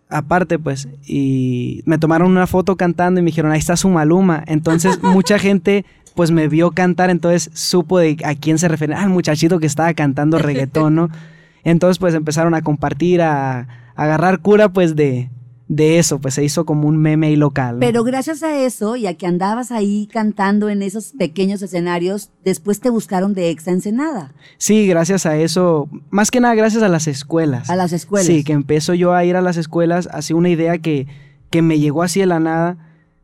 aparte 0.08 0.58
pues, 0.58 0.88
y 1.06 1.82
me 1.86 1.98
tomaron 1.98 2.30
una 2.30 2.46
foto 2.46 2.76
cantando 2.76 3.20
y 3.20 3.22
me 3.22 3.30
dijeron, 3.30 3.52
ahí 3.52 3.58
está 3.58 3.76
su 3.76 3.88
Maluma. 3.88 4.44
Entonces 4.46 4.98
mucha 5.02 5.38
gente 5.38 5.84
pues 6.14 6.30
me 6.30 6.48
vio 6.48 6.72
cantar, 6.72 7.10
entonces 7.10 7.50
supo 7.54 7.98
de 7.98 8.16
a 8.24 8.34
quién 8.34 8.58
se 8.58 8.68
refiere, 8.68 8.94
al 8.94 9.08
muchachito 9.08 9.58
que 9.58 9.66
estaba 9.66 9.92
cantando 9.94 10.38
reggaetón, 10.38 10.94
¿no? 10.94 11.08
Entonces 11.64 11.98
pues 11.98 12.14
empezaron 12.14 12.54
a 12.54 12.62
compartir, 12.62 13.22
a, 13.22 13.60
a 13.60 13.66
agarrar 13.94 14.40
cura 14.40 14.70
pues 14.70 14.96
de, 14.96 15.30
de 15.74 15.98
eso, 15.98 16.18
pues 16.20 16.34
se 16.34 16.44
hizo 16.44 16.66
como 16.66 16.86
un 16.86 16.98
meme 16.98 17.28
ahí 17.28 17.36
local. 17.36 17.76
¿no? 17.76 17.80
Pero 17.80 18.04
gracias 18.04 18.42
a 18.42 18.58
eso 18.58 18.94
y 18.96 19.06
a 19.06 19.14
que 19.14 19.26
andabas 19.26 19.72
ahí 19.72 20.06
cantando 20.12 20.68
en 20.68 20.82
esos 20.82 21.12
pequeños 21.18 21.62
escenarios, 21.62 22.28
después 22.44 22.78
te 22.80 22.90
buscaron 22.90 23.32
de 23.32 23.48
Exa 23.48 23.70
Ensenada, 23.70 24.34
Sí, 24.58 24.86
gracias 24.86 25.24
a 25.24 25.34
eso, 25.38 25.88
más 26.10 26.30
que 26.30 26.40
nada 26.40 26.54
gracias 26.54 26.82
a 26.82 26.88
las 26.90 27.06
escuelas. 27.08 27.70
a 27.70 27.76
las 27.76 27.94
escuelas. 27.94 28.26
Sí, 28.26 28.44
que 28.44 28.52
empiezo 28.52 28.92
yo 28.92 29.14
a 29.14 29.24
ir 29.24 29.34
a 29.34 29.40
las 29.40 29.56
escuelas, 29.56 30.10
así 30.12 30.34
una 30.34 30.50
idea 30.50 30.76
que, 30.76 31.06
que 31.48 31.62
me 31.62 31.78
llegó 31.80 32.02
así 32.02 32.20
de 32.20 32.26
la 32.26 32.38
nada. 32.38 32.76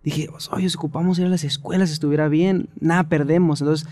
Dije, 0.02 0.28
"Pues, 0.30 0.48
oye, 0.50 0.70
si 0.70 0.76
ocupamos 0.78 1.18
ir 1.18 1.26
a 1.26 1.28
las 1.28 1.44
escuelas, 1.44 1.90
estuviera 1.90 2.28
bien, 2.28 2.70
nada 2.80 3.10
perdemos. 3.10 3.60
Entonces 3.60 3.86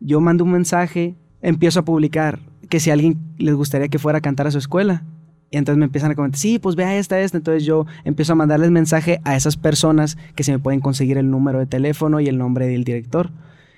yo 0.00 0.20
mando 0.20 0.42
un 0.42 0.50
mensaje, 0.50 1.14
empiezo 1.42 1.78
a 1.78 1.84
publicar 1.84 2.40
que 2.68 2.80
si 2.80 2.90
a 2.90 2.94
alguien 2.94 3.18
les 3.38 3.54
gustaría 3.54 3.86
que 3.86 4.00
fuera 4.00 4.18
a 4.18 4.20
cantar 4.20 4.48
a 4.48 4.50
su 4.50 4.58
escuela. 4.58 5.04
Y 5.50 5.56
entonces 5.56 5.78
me 5.78 5.86
empiezan 5.86 6.12
a 6.12 6.14
comentar, 6.14 6.38
sí, 6.38 6.58
pues 6.58 6.76
vea 6.76 6.96
esta, 6.96 7.20
esta. 7.20 7.36
Entonces 7.36 7.64
yo 7.64 7.86
empiezo 8.04 8.32
a 8.32 8.36
mandarles 8.36 8.70
mensaje 8.70 9.20
a 9.24 9.36
esas 9.36 9.56
personas 9.56 10.16
que 10.34 10.44
se 10.44 10.52
me 10.52 10.58
pueden 10.58 10.80
conseguir 10.80 11.18
el 11.18 11.30
número 11.30 11.58
de 11.58 11.66
teléfono 11.66 12.20
y 12.20 12.28
el 12.28 12.38
nombre 12.38 12.66
del 12.66 12.84
director. 12.84 13.30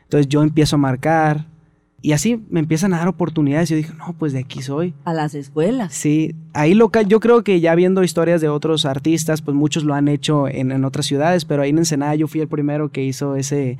Entonces 0.04 0.28
yo 0.28 0.42
empiezo 0.42 0.76
a 0.76 0.78
marcar 0.78 1.46
y 2.02 2.12
así 2.12 2.44
me 2.50 2.60
empiezan 2.60 2.92
a 2.92 2.98
dar 2.98 3.08
oportunidades. 3.08 3.70
Yo 3.70 3.76
dije, 3.76 3.94
no, 3.96 4.12
pues 4.18 4.32
de 4.32 4.40
aquí 4.40 4.60
soy. 4.60 4.92
A 5.04 5.14
las 5.14 5.34
escuelas. 5.34 5.94
Sí, 5.94 6.34
ahí 6.52 6.74
local, 6.74 7.06
yo 7.06 7.20
creo 7.20 7.44
que 7.44 7.60
ya 7.60 7.74
viendo 7.74 8.02
historias 8.02 8.40
de 8.40 8.48
otros 8.48 8.84
artistas, 8.84 9.40
pues 9.40 9.56
muchos 9.56 9.84
lo 9.84 9.94
han 9.94 10.08
hecho 10.08 10.48
en, 10.48 10.72
en 10.72 10.84
otras 10.84 11.06
ciudades, 11.06 11.44
pero 11.44 11.62
ahí 11.62 11.70
en 11.70 11.78
Ensenada 11.78 12.14
yo 12.16 12.26
fui 12.26 12.40
el 12.40 12.48
primero 12.48 12.90
que 12.90 13.04
hizo 13.04 13.36
ese, 13.36 13.78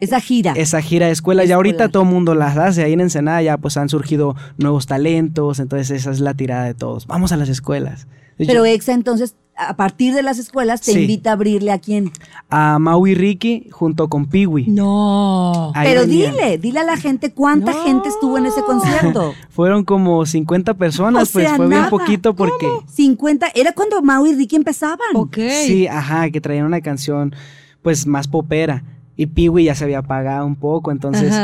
Esa 0.00 0.20
gira. 0.20 0.52
esa 0.56 0.80
gira 0.82 1.06
de 1.06 1.12
escuela. 1.12 1.44
Ya 1.44 1.54
ahorita 1.56 1.88
todo 1.88 2.02
el 2.02 2.08
mundo 2.08 2.34
las 2.34 2.56
hace, 2.56 2.84
ahí 2.84 2.92
en 2.92 3.00
Ensenada 3.00 3.40
ya 3.42 3.56
pues 3.56 3.76
han 3.76 3.88
surgido 3.88 4.36
nuevos 4.58 4.86
talentos, 4.86 5.58
entonces 5.60 5.90
esa 5.90 6.10
es 6.10 6.20
la 6.20 6.34
tirada 6.34 6.64
de 6.64 6.74
todos. 6.74 7.06
Vamos 7.06 7.32
a 7.32 7.36
las 7.36 7.48
escuelas. 7.48 8.06
Pero 8.38 8.52
yo- 8.52 8.64
Exa 8.66 8.92
entonces, 8.92 9.34
a 9.56 9.74
partir 9.76 10.12
de 10.12 10.22
las 10.22 10.38
escuelas, 10.38 10.82
te 10.82 10.92
Sí. 10.92 11.00
invita 11.00 11.30
a 11.30 11.32
abrirle 11.32 11.72
a 11.72 11.78
quién. 11.78 12.12
a 12.50 12.78
Maui 12.78 13.14
Ricky 13.14 13.68
junto 13.72 14.08
con 14.08 14.26
Peewee. 14.26 14.66
No. 14.68 15.72
Ahí 15.74 15.88
Pero 15.88 16.02
venían. 16.02 16.32
dile, 16.34 16.58
dile 16.58 16.80
a 16.80 16.84
la 16.84 16.96
gente 16.98 17.32
cuánta 17.32 17.72
No. 17.72 17.82
gente 17.84 18.08
estuvo 18.10 18.36
en 18.36 18.44
ese 18.46 18.60
concierto. 18.62 19.32
Fueron 19.48 19.84
como 19.84 20.26
50 20.26 20.74
personas, 20.74 21.30
O 21.30 21.32
pues 21.32 21.46
sea, 21.46 21.56
fue 21.56 21.66
nada. 21.68 21.88
bien 21.88 21.90
poquito 21.90 22.34
porque... 22.36 22.66
50, 22.92 23.48
era 23.54 23.72
cuando 23.72 24.02
Mau 24.02 24.26
y 24.26 24.34
Ricky 24.34 24.56
empezaban. 24.56 25.08
Ok. 25.14 25.38
Sí, 25.66 25.86
ajá, 25.86 26.28
que 26.30 26.40
traían 26.42 26.66
una 26.66 26.82
canción 26.82 27.34
pues 27.80 28.06
más 28.06 28.28
popera. 28.28 28.84
Y 29.16 29.26
Peewee 29.26 29.64
ya 29.64 29.74
se 29.74 29.84
había 29.84 29.98
apagado 29.98 30.46
un 30.46 30.56
poco, 30.56 30.90
entonces 30.92 31.34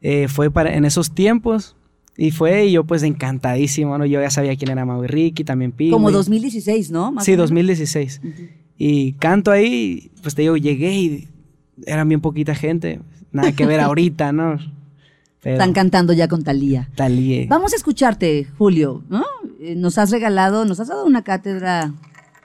eh, 0.00 0.28
fue 0.28 0.50
para 0.50 0.74
en 0.74 0.84
esos 0.84 1.12
tiempos. 1.14 1.76
Y 2.18 2.30
fue 2.30 2.64
y 2.66 2.72
yo 2.72 2.84
pues 2.84 3.02
encantadísimo, 3.02 3.98
¿no? 3.98 4.06
Yo 4.06 4.20
ya 4.22 4.30
sabía 4.30 4.56
quién 4.56 4.70
era 4.70 4.86
Maui 4.86 5.06
Ricky, 5.06 5.44
también 5.44 5.70
Peewee. 5.72 5.92
Como 5.92 6.10
2016, 6.10 6.90
¿no? 6.90 7.12
Más 7.12 7.24
Sí, 7.24 7.32
o 7.32 7.34
menos. 7.34 7.50
2016. 7.50 8.20
Y 8.78 9.12
canto 9.14 9.50
ahí, 9.50 10.10
pues 10.22 10.34
te 10.34 10.42
digo, 10.42 10.56
llegué 10.56 10.94
y 10.94 11.28
eran 11.84 12.08
bien 12.08 12.20
poquita 12.22 12.54
gente. 12.54 13.00
Nada 13.32 13.52
que 13.52 13.66
ver 13.66 13.80
ahorita, 13.80 14.32
¿no? 14.32 14.58
Pero 15.42 15.56
Están 15.56 15.74
cantando 15.74 16.14
ya 16.14 16.26
con 16.26 16.42
Talía. 16.42 16.88
Talía. 16.94 17.46
Vamos 17.48 17.74
a 17.74 17.76
escucharte, 17.76 18.46
Julio. 18.56 19.04
¿no? 19.10 19.22
Eh, 19.60 19.74
Nos 19.76 19.98
has 19.98 20.10
regalado, 20.10 20.64
nos 20.64 20.80
has 20.80 20.88
dado 20.88 21.04
una 21.04 21.22
cátedra, 21.22 21.92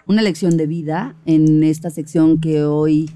una 0.05 0.21
lección 0.21 0.57
de 0.57 0.67
vida 0.67 1.15
en 1.25 1.63
esta 1.63 1.89
sección 1.89 2.41
que 2.41 2.63
hoy 2.65 3.09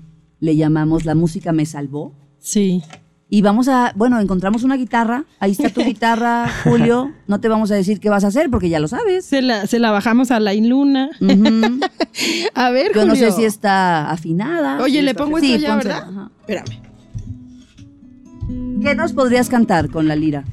le 0.46 0.56
llamamos 0.56 1.04
La 1.06 1.16
música 1.16 1.52
me 1.52 1.66
salvó. 1.66 2.14
Sí. 2.40 2.82
Y 3.28 3.42
vamos 3.42 3.68
a, 3.68 3.92
bueno, 3.96 4.20
encontramos 4.20 4.64
una 4.64 4.78
guitarra. 4.78 5.26
Ahí 5.40 5.52
está 5.52 5.70
tu 5.70 5.82
guitarra, 5.86 6.48
Julio. 6.64 7.12
No 7.28 7.40
te 7.42 7.48
vamos 7.50 7.72
a 7.72 7.76
decir 7.76 8.00
qué 8.00 8.10
vas 8.10 8.24
a 8.24 8.28
hacer 8.28 8.50
porque 8.52 8.70
ya 8.70 8.80
lo 8.80 8.88
sabes. 8.88 9.26
Se 9.26 9.42
la, 9.42 9.66
se 9.68 9.80
la 9.80 9.90
bajamos 9.92 10.30
a 10.32 10.40
la 10.40 10.54
Luna. 10.54 11.10
Ujú. 11.20 11.80
A 12.54 12.70
ver, 12.70 12.92
Yo 12.94 13.06
no 13.06 13.16
sé 13.16 13.32
Julio. 13.32 13.36
si 13.36 13.44
está 13.46 14.10
afinada. 14.12 14.82
Oye, 14.82 15.02
le 15.02 15.16
pongo 15.16 15.40
Sí, 15.40 15.54
esto 15.56 15.68
ya, 15.68 15.74
pónsela, 15.74 15.94
¿verdad? 15.96 16.10
ajá. 16.10 16.32
Espérame. 16.42 16.82
¿Qué 18.82 18.96
nos 18.96 19.14
podrías 19.14 19.50
cantar 19.50 19.90
con 19.90 20.08
la 20.08 20.16
lira? 20.16 20.44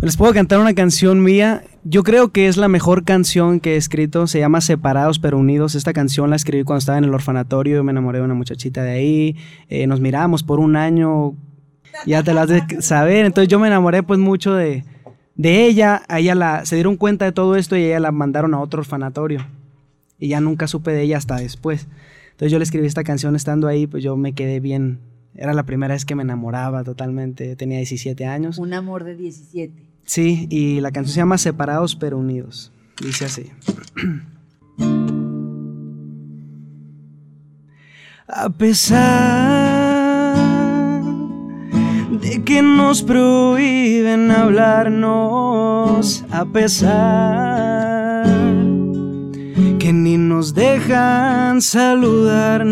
Les 0.00 0.16
puedo 0.16 0.32
cantar 0.32 0.60
una 0.60 0.72
canción 0.74 1.22
mía. 1.22 1.62
Yo 1.82 2.02
creo 2.02 2.30
que 2.30 2.46
es 2.46 2.58
la 2.58 2.68
mejor 2.68 3.04
canción 3.04 3.58
que 3.58 3.74
he 3.74 3.76
escrito. 3.76 4.26
Se 4.26 4.38
llama 4.38 4.60
Separados 4.60 5.18
pero 5.18 5.38
Unidos. 5.38 5.74
Esta 5.74 5.94
canción 5.94 6.28
la 6.28 6.36
escribí 6.36 6.62
cuando 6.62 6.80
estaba 6.80 6.98
en 6.98 7.04
el 7.04 7.14
orfanatorio. 7.14 7.82
Me 7.82 7.92
enamoré 7.92 8.18
de 8.18 8.24
una 8.24 8.34
muchachita 8.34 8.82
de 8.82 8.90
ahí. 8.90 9.36
Eh, 9.70 9.86
nos 9.86 10.00
miramos 10.00 10.42
por 10.42 10.60
un 10.60 10.76
año. 10.76 11.34
Ya 12.04 12.22
te 12.22 12.34
las 12.34 12.48
de 12.48 12.62
saber. 12.80 13.24
Entonces 13.24 13.48
yo 13.48 13.58
me 13.58 13.68
enamoré 13.68 14.02
pues 14.02 14.20
mucho 14.20 14.52
de, 14.52 14.84
de 15.36 15.64
ella. 15.64 16.02
Ella 16.10 16.34
la, 16.34 16.66
se 16.66 16.74
dieron 16.74 16.96
cuenta 16.96 17.24
de 17.24 17.32
todo 17.32 17.56
esto 17.56 17.76
y 17.76 17.84
ella 17.84 18.00
la 18.00 18.12
mandaron 18.12 18.52
a 18.52 18.60
otro 18.60 18.80
orfanatorio. 18.80 19.46
Y 20.18 20.28
ya 20.28 20.40
nunca 20.42 20.66
supe 20.66 20.92
de 20.92 21.02
ella 21.02 21.16
hasta 21.16 21.36
después. 21.36 21.88
Entonces 22.32 22.52
yo 22.52 22.58
le 22.58 22.64
escribí 22.64 22.86
esta 22.86 23.04
canción 23.04 23.36
estando 23.36 23.68
ahí. 23.68 23.86
Pues 23.86 24.04
yo 24.04 24.18
me 24.18 24.34
quedé 24.34 24.60
bien. 24.60 24.98
Era 25.34 25.54
la 25.54 25.62
primera 25.62 25.94
vez 25.94 26.04
que 26.04 26.14
me 26.14 26.24
enamoraba 26.24 26.84
totalmente. 26.84 27.56
Tenía 27.56 27.78
17 27.78 28.26
años. 28.26 28.58
Un 28.58 28.74
amor 28.74 29.04
de 29.04 29.16
17. 29.16 29.89
Sí, 30.10 30.48
y 30.50 30.80
la 30.80 30.90
canción 30.90 31.14
se 31.14 31.20
llama 31.20 31.38
Separados 31.38 31.94
pero 31.94 32.18
Unidos. 32.18 32.72
Dice 33.00 33.26
así. 33.26 33.48
A 38.26 38.50
pesar 38.50 40.34
de 42.20 42.42
que 42.44 42.60
nos 42.60 43.04
prohíben 43.04 44.32
hablarnos, 44.32 46.24
a 46.30 46.44
pesar 46.44 48.26
que 49.78 49.92
ni 49.92 50.16
nos 50.16 50.54
dejan 50.54 51.62
saludarnos, 51.62 52.70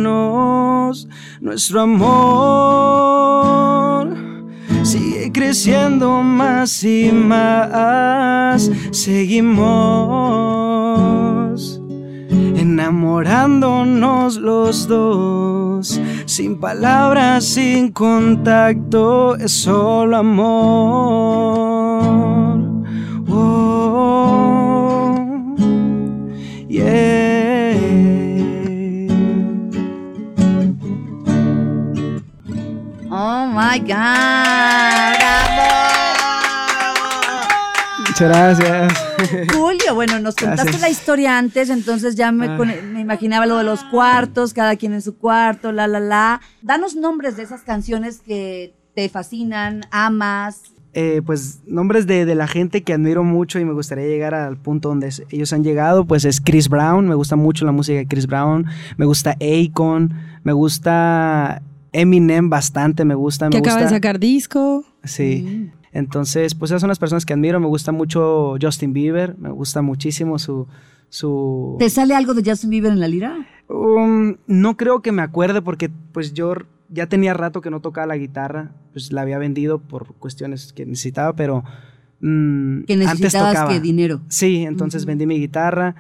nuestro 1.41 1.83
amor 1.83 3.29
sigue 4.89 5.31
creciendo 5.31 6.23
más 6.23 6.83
y 6.83 7.13
más. 7.13 8.71
Seguimos 8.91 9.59
enamorándonos 12.57 14.37
los 14.37 14.89
dos, 14.89 16.01
sin 16.25 16.59
palabras, 16.59 17.45
sin 17.45 17.93
contacto, 17.93 19.37
es 19.37 19.53
solo 19.53 20.17
amor. 20.17 20.49
Oh, 23.29 23.88
My 33.97 35.17
God. 35.19 35.49
Muchas 38.09 38.29
gracias. 38.29 38.93
Julio, 39.55 39.95
bueno, 39.95 40.19
nos 40.21 40.35
contaste 40.35 40.63
Gracias. 40.65 40.81
la 40.81 40.89
historia 40.91 41.39
antes, 41.39 41.71
entonces 41.71 42.15
ya 42.17 42.33
me, 42.33 42.47
Ah. 42.47 42.59
me 42.93 43.01
imaginaba 43.01 43.47
lo 43.47 43.59
de 43.59 43.65
los 43.65 43.85
cuartos, 43.85 44.55
cada 44.55 44.77
quien 44.77 44.93
en 44.93 45.03
su 45.03 45.17
cuarto, 45.19 45.73
la, 45.73 45.87
la, 45.87 46.01
la. 46.01 46.41
Danos 46.63 46.97
nombres 46.97 47.37
de 47.37 47.43
esas 47.45 47.63
canciones 47.63 48.21
que 48.25 48.75
te 48.95 49.09
fascinan, 49.09 49.83
amas. 49.91 50.63
eh, 50.95 51.23
pues 51.25 51.61
nombres 51.67 52.07
de, 52.09 52.25
de 52.25 52.35
la 52.35 52.49
gente 52.49 52.83
que 52.83 52.93
admiro 52.95 53.23
mucho 53.23 53.61
y 53.61 53.65
me 53.65 53.73
gustaría 53.73 54.07
llegar 54.07 54.35
al 54.35 54.57
punto 54.57 54.89
donde 54.89 55.13
ellos 55.31 55.53
han 55.53 55.63
llegado, 55.63 56.05
pues 56.07 56.25
es 56.25 56.41
Chris 56.41 56.69
Brown, 56.69 57.07
me 57.07 57.15
gusta 57.15 57.37
mucho 57.37 57.65
la 57.67 57.73
música 57.73 57.99
de 57.99 58.07
Chris 58.09 58.27
Brown, 58.27 58.67
me 58.97 59.05
gusta 59.07 59.37
Akon, 59.41 60.15
me 60.43 60.53
gusta 60.53 61.63
Eminem 61.93 62.51
bastante, 62.51 63.05
me 63.05 63.15
gusta, 63.15 63.47
me 63.47 63.51
Que 63.53 63.59
acaba 63.59 63.77
de 63.77 63.83
gusta- 63.85 63.97
sacar 63.97 64.19
disco. 64.19 64.85
Sí. 65.05 65.71
Entonces, 65.93 66.55
pues 66.55 66.71
esas 66.71 66.81
son 66.83 66.89
las 66.89 66.99
personas 66.99 67.25
que 67.25 67.33
admiro, 67.33 67.59
me 67.61 67.67
gusta 67.67 67.93
mucho 67.93 68.57
Justin 68.61 68.93
Bieber, 68.93 69.37
me 69.39 69.51
gusta 69.51 69.81
muchísimo 69.83 70.39
su... 70.39 70.67
su 71.09 71.77
¿Te 71.79 71.89
sale 71.89 72.15
algo 72.15 72.35
de 72.35 72.49
Justin 72.49 72.71
Bieber 72.71 72.93
en 72.93 73.01
la 73.01 73.09
lira? 73.09 73.47
Um, 73.69 74.37
no 74.47 74.77
creo 74.77 75.01
que 75.03 75.13
me 75.13 75.23
acuerde 75.23 75.63
porque 75.63 75.91
pues 76.13 76.35
yo 76.35 76.55
ya 76.91 77.07
tenía 77.07 77.35
rato 77.35 77.61
que 77.63 77.71
no 77.71 77.81
tocaba 77.81 78.07
la 78.07 78.17
guitarra, 78.17 78.73
pues 78.93 79.13
la 79.13 79.23
había 79.23 79.39
vendido 79.39 79.79
por 79.79 80.15
cuestiones 80.15 80.73
que 80.73 80.85
necesitaba, 80.87 81.35
pero 81.35 81.65
mm, 82.21 82.83
Que 82.85 82.93
antes 82.95 83.09
necesitabas 83.09 83.55
tocaba. 83.55 83.73
que 83.73 83.81
dinero. 83.81 84.21
Sí, 84.29 84.65
entonces 84.65 85.05
vendí 85.07 85.27
mi 85.27 85.39
guitarra 85.39 85.95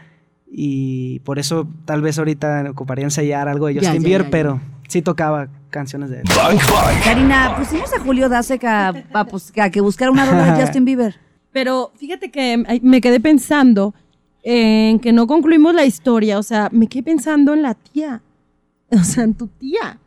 y 0.50 1.20
por 1.20 1.38
eso 1.38 1.68
tal 1.84 2.02
vez 2.02 2.18
ahorita 2.18 2.66
ocuparía 2.70 3.04
ensayar 3.04 3.48
algo 3.48 3.66
de 3.66 3.74
Justin 3.74 3.94
ya, 3.94 3.98
Bieber, 4.00 4.20
ya, 4.22 4.26
ya. 4.26 4.30
pero 4.30 4.61
sí 4.88 5.02
tocaba 5.02 5.48
canciones 5.70 6.11
de 6.11 6.18
él. 6.18 6.22
Bang 6.37 6.58
Bang. 6.58 7.04
Karina, 7.04 7.56
pusimos 7.56 7.92
a 7.92 8.00
Julio 8.00 8.28
Dasek 8.28 8.64
a, 8.64 8.88
a, 9.12 9.24
pues, 9.24 9.52
a 9.58 9.70
que 9.70 9.80
buscara 9.80 10.11
una 10.11 10.24
rola 10.24 10.54
de 10.54 10.61
Justin 10.64 10.84
Bieber. 10.84 11.16
Pero 11.52 11.92
fíjate 11.96 12.30
que 12.30 12.80
me 12.82 13.00
quedé 13.00 13.20
pensando 13.20 13.94
en 14.42 14.98
que 15.00 15.12
no 15.12 15.26
concluimos 15.26 15.74
la 15.74 15.84
historia. 15.84 16.38
O 16.38 16.42
sea, 16.42 16.68
me 16.72 16.87
quedé 16.87 17.02
pensando 17.02 17.54
en 17.54 17.62
la 17.62 17.74
tía. 17.74 18.22
O 18.90 19.04
sea, 19.04 19.24
en 19.24 19.34
tu 19.34 19.48
tía. 19.48 19.98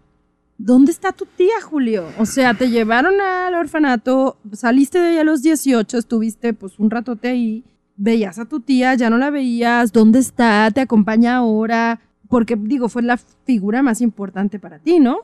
¿Dónde 0.57 0.91
está 0.91 1.11
tu 1.11 1.25
tía, 1.25 1.55
Julio? 1.63 2.05
O 2.19 2.25
sea, 2.25 2.53
te 2.53 2.69
llevaron 2.69 3.19
al 3.19 3.55
orfanato, 3.55 4.37
saliste 4.53 4.99
de 4.99 5.07
ahí 5.07 5.17
a 5.17 5.23
los 5.23 5.41
18, 5.41 5.97
estuviste 5.97 6.53
pues 6.53 6.77
un 6.77 6.91
ratote 6.91 7.29
ahí, 7.29 7.63
veías 8.01 8.39
a 8.39 8.45
tu 8.45 8.59
tía, 8.59 8.95
ya 8.95 9.09
no 9.09 9.17
la 9.17 9.29
veías, 9.29 9.91
¿dónde 9.91 10.19
está? 10.19 10.69
¿Te 10.71 10.81
acompaña 10.81 11.37
ahora? 11.37 11.99
porque 12.31 12.55
digo, 12.55 12.87
fue 12.87 13.03
la 13.03 13.17
figura 13.17 13.83
más 13.83 13.99
importante 13.99 14.57
para 14.57 14.79
ti, 14.79 14.99
¿no? 14.99 15.19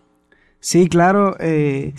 Sí, 0.60 0.90
claro. 0.90 1.38
eh, 1.40 1.94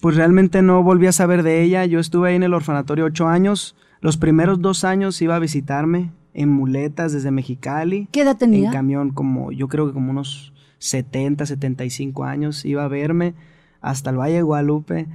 pues 0.00 0.16
realmente 0.16 0.62
no 0.62 0.82
volví 0.82 1.06
a 1.06 1.12
saber 1.12 1.42
de 1.42 1.62
ella. 1.62 1.84
Yo 1.84 2.00
estuve 2.00 2.30
ahí 2.30 2.36
en 2.36 2.42
el 2.42 2.54
orfanatorio 2.54 3.04
ocho 3.04 3.28
años. 3.28 3.76
Los 4.00 4.16
primeros 4.16 4.60
dos 4.60 4.84
años 4.84 5.20
iba 5.20 5.36
a 5.36 5.38
visitarme 5.38 6.12
en 6.32 6.48
muletas 6.48 7.12
desde 7.12 7.30
Mexicali. 7.30 8.08
¿Qué 8.10 8.22
edad 8.22 8.38
tenía? 8.38 8.68
En 8.68 8.72
camión, 8.72 9.10
como 9.10 9.52
yo 9.52 9.68
creo 9.68 9.86
que 9.86 9.92
como 9.92 10.10
unos 10.10 10.54
70, 10.78 11.44
75 11.44 12.24
años. 12.24 12.64
Iba 12.64 12.84
a 12.84 12.88
verme 12.88 13.34
hasta 13.82 14.10
el 14.10 14.18
Valle 14.18 14.36
de 14.36 14.42
Guadalupe. 14.42 15.08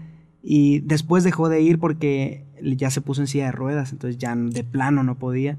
Y 0.50 0.80
después 0.80 1.26
dejó 1.26 1.50
de 1.50 1.62
ir 1.62 1.78
porque 1.78 2.46
ya 2.64 2.90
se 2.90 3.02
puso 3.02 3.20
en 3.20 3.28
silla 3.28 3.48
de 3.48 3.52
ruedas. 3.52 3.92
Entonces 3.92 4.18
ya 4.18 4.34
de 4.34 4.64
plano 4.64 5.04
no 5.04 5.16
podía. 5.16 5.58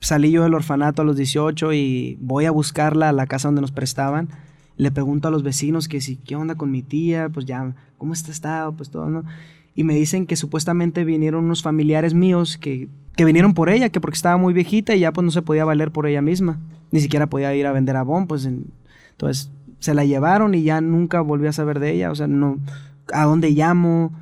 Salí 0.00 0.32
yo 0.32 0.42
del 0.42 0.54
orfanato 0.54 1.02
a 1.02 1.04
los 1.04 1.16
18 1.16 1.72
y 1.72 2.18
voy 2.20 2.46
a 2.46 2.50
buscarla 2.50 3.10
a 3.10 3.12
la 3.12 3.26
casa 3.28 3.46
donde 3.46 3.60
nos 3.60 3.70
prestaban. 3.70 4.28
Le 4.76 4.90
pregunto 4.90 5.28
a 5.28 5.30
los 5.30 5.44
vecinos 5.44 5.86
que 5.86 6.00
si, 6.00 6.16
¿qué 6.16 6.34
onda 6.34 6.56
con 6.56 6.72
mi 6.72 6.82
tía? 6.82 7.28
Pues 7.32 7.46
ya, 7.46 7.74
¿cómo 7.98 8.12
está 8.12 8.32
estado? 8.32 8.72
Pues 8.72 8.90
todo, 8.90 9.08
¿no? 9.08 9.22
Y 9.76 9.84
me 9.84 9.94
dicen 9.94 10.26
que 10.26 10.34
supuestamente 10.34 11.04
vinieron 11.04 11.44
unos 11.44 11.62
familiares 11.62 12.12
míos 12.12 12.58
que, 12.58 12.88
que 13.14 13.24
vinieron 13.24 13.54
por 13.54 13.70
ella, 13.70 13.90
que 13.90 14.00
porque 14.00 14.16
estaba 14.16 14.36
muy 14.36 14.52
viejita 14.52 14.96
y 14.96 15.00
ya 15.00 15.12
pues 15.12 15.24
no 15.24 15.30
se 15.30 15.42
podía 15.42 15.64
valer 15.64 15.92
por 15.92 16.06
ella 16.08 16.22
misma. 16.22 16.58
Ni 16.90 16.98
siquiera 17.00 17.28
podía 17.28 17.54
ir 17.54 17.66
a 17.68 17.72
vender 17.72 17.94
abón, 17.96 18.26
pues 18.26 18.44
en- 18.46 18.64
entonces 19.12 19.52
se 19.78 19.94
la 19.94 20.04
llevaron 20.04 20.54
y 20.56 20.64
ya 20.64 20.80
nunca 20.80 21.20
volví 21.20 21.46
a 21.46 21.52
saber 21.52 21.78
de 21.78 21.92
ella. 21.92 22.10
O 22.10 22.14
sea, 22.16 22.26
no, 22.26 22.58
¿a 23.12 23.24
dónde 23.24 23.50
llamo? 23.50 24.12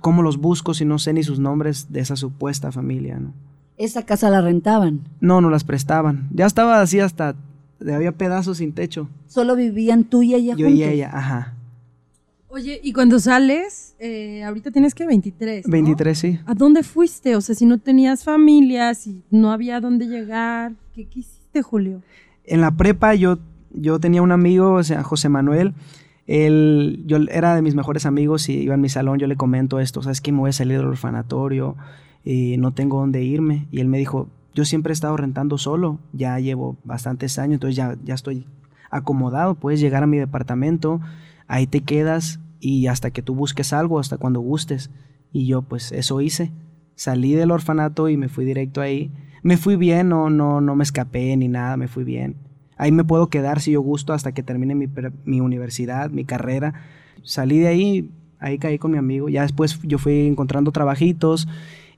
¿Cómo 0.00 0.22
los 0.22 0.38
busco 0.38 0.74
si 0.74 0.84
no 0.84 0.98
sé 0.98 1.12
ni 1.12 1.22
sus 1.22 1.38
nombres 1.38 1.92
de 1.92 2.00
esa 2.00 2.16
supuesta 2.16 2.72
familia, 2.72 3.18
no? 3.18 3.32
Esa 3.76 4.04
casa 4.04 4.28
la 4.30 4.40
rentaban. 4.42 5.00
No, 5.20 5.40
no 5.40 5.48
las 5.48 5.64
prestaban. 5.64 6.28
Ya 6.32 6.46
estaba 6.46 6.82
así 6.82 7.00
hasta, 7.00 7.34
había 7.80 8.12
pedazos 8.12 8.58
sin 8.58 8.72
techo. 8.72 9.08
Solo 9.26 9.56
vivían 9.56 10.04
tú 10.04 10.22
y 10.22 10.34
ella 10.34 10.54
Yo 10.54 10.66
juntos. 10.66 10.80
y 10.80 10.84
ella, 10.84 11.10
ajá. 11.12 11.54
Oye, 12.48 12.80
y 12.82 12.92
cuando 12.92 13.20
sales, 13.20 13.94
eh, 14.00 14.42
ahorita 14.42 14.70
tienes 14.70 14.94
que 14.94 15.06
23. 15.06 15.66
¿no? 15.66 15.72
23, 15.72 16.18
sí. 16.18 16.40
¿A 16.46 16.54
dónde 16.54 16.82
fuiste? 16.82 17.36
O 17.36 17.40
sea, 17.40 17.54
si 17.54 17.64
no 17.64 17.78
tenías 17.78 18.24
familia, 18.24 18.92
si 18.94 19.22
no 19.30 19.52
había 19.52 19.76
a 19.76 19.80
dónde 19.80 20.06
llegar, 20.06 20.72
¿qué 20.92 21.04
quisiste, 21.06 21.62
Julio? 21.62 22.02
En 22.44 22.60
la 22.60 22.72
prepa 22.72 23.14
yo, 23.14 23.38
yo 23.72 24.00
tenía 24.00 24.20
un 24.20 24.32
amigo, 24.32 24.72
o 24.72 24.82
sea, 24.82 25.02
José 25.04 25.28
Manuel. 25.28 25.74
Él, 26.30 27.02
yo 27.06 27.16
era 27.28 27.56
de 27.56 27.62
mis 27.62 27.74
mejores 27.74 28.06
amigos 28.06 28.48
y 28.48 28.58
iba 28.58 28.74
en 28.74 28.80
mi 28.80 28.88
salón, 28.88 29.18
yo 29.18 29.26
le 29.26 29.34
comento 29.34 29.80
esto, 29.80 30.00
¿sabes 30.00 30.20
qué? 30.20 30.30
Me 30.30 30.38
voy 30.38 30.50
a 30.50 30.52
salir 30.52 30.78
del 30.78 30.86
orfanatorio, 30.86 31.76
y 32.24 32.56
no 32.58 32.72
tengo 32.72 33.00
dónde 33.00 33.24
irme. 33.24 33.66
Y 33.72 33.80
él 33.80 33.88
me 33.88 33.98
dijo, 33.98 34.28
yo 34.54 34.64
siempre 34.64 34.92
he 34.92 34.94
estado 34.94 35.16
rentando 35.16 35.58
solo, 35.58 35.98
ya 36.12 36.38
llevo 36.38 36.76
bastantes 36.84 37.38
años, 37.38 37.54
entonces 37.54 37.76
ya, 37.76 37.96
ya 38.04 38.14
estoy 38.14 38.46
acomodado, 38.90 39.56
puedes 39.56 39.80
llegar 39.80 40.04
a 40.04 40.06
mi 40.06 40.18
departamento, 40.18 41.00
ahí 41.46 41.66
te 41.66 41.80
quedas 41.80 42.38
y 42.60 42.86
hasta 42.86 43.10
que 43.10 43.22
tú 43.22 43.34
busques 43.34 43.72
algo, 43.72 43.98
hasta 43.98 44.16
cuando 44.16 44.40
gustes. 44.40 44.90
Y 45.32 45.46
yo 45.46 45.62
pues 45.62 45.92
eso 45.92 46.20
hice. 46.20 46.52
Salí 46.94 47.32
del 47.32 47.50
orfanato 47.50 48.08
y 48.08 48.16
me 48.16 48.28
fui 48.28 48.44
directo 48.44 48.80
ahí. 48.80 49.10
Me 49.42 49.56
fui 49.56 49.76
bien, 49.76 50.10
no, 50.10 50.28
no, 50.28 50.60
no 50.60 50.76
me 50.76 50.84
escapé 50.84 51.36
ni 51.36 51.48
nada, 51.48 51.76
me 51.76 51.88
fui 51.88 52.04
bien. 52.04 52.36
Ahí 52.80 52.92
me 52.92 53.04
puedo 53.04 53.28
quedar 53.28 53.60
si 53.60 53.72
yo 53.72 53.82
gusto 53.82 54.12
hasta 54.14 54.32
que 54.32 54.42
termine 54.42 54.74
mi, 54.74 54.88
mi 55.24 55.40
universidad, 55.40 56.10
mi 56.10 56.24
carrera. 56.24 56.72
Salí 57.22 57.58
de 57.58 57.68
ahí, 57.68 58.10
ahí 58.38 58.58
caí 58.58 58.78
con 58.78 58.90
mi 58.92 58.98
amigo. 58.98 59.28
Ya 59.28 59.42
después 59.42 59.78
yo 59.82 59.98
fui 59.98 60.26
encontrando 60.26 60.72
trabajitos 60.72 61.46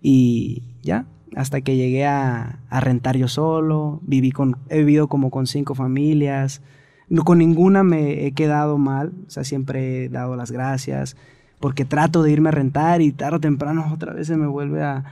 y 0.01 0.63
ya, 0.83 1.07
hasta 1.37 1.61
que 1.61 1.77
llegué 1.77 2.05
a, 2.07 2.59
a 2.69 2.81
rentar 2.81 3.17
yo 3.17 3.29
solo. 3.29 4.01
Viví 4.03 4.33
con, 4.33 4.57
he 4.69 4.79
vivido 4.79 5.07
como 5.09 5.31
con 5.31 5.47
cinco 5.47 5.75
familias. 5.75 6.63
No, 7.09 7.25
con 7.25 7.39
ninguna 7.39 7.83
me 7.85 8.27
he 8.27 8.33
quedado 8.33 8.79
mal, 8.79 9.13
o 9.27 9.31
sea, 9.31 9.45
siempre 9.45 10.05
he 10.07 10.09
dado 10.09 10.35
las 10.35 10.51
gracias, 10.51 11.15
porque 11.61 11.85
trato 11.85 12.23
de 12.23 12.33
irme 12.33 12.49
a 12.49 12.53
rentar 12.53 13.03
y 13.03 13.13
tarde 13.13 13.37
o 13.37 13.41
temprano 13.41 13.85
otra 13.93 14.15
vez 14.15 14.29
se 14.29 14.37
me 14.37 14.47
vuelve 14.47 14.83
a, 14.83 15.05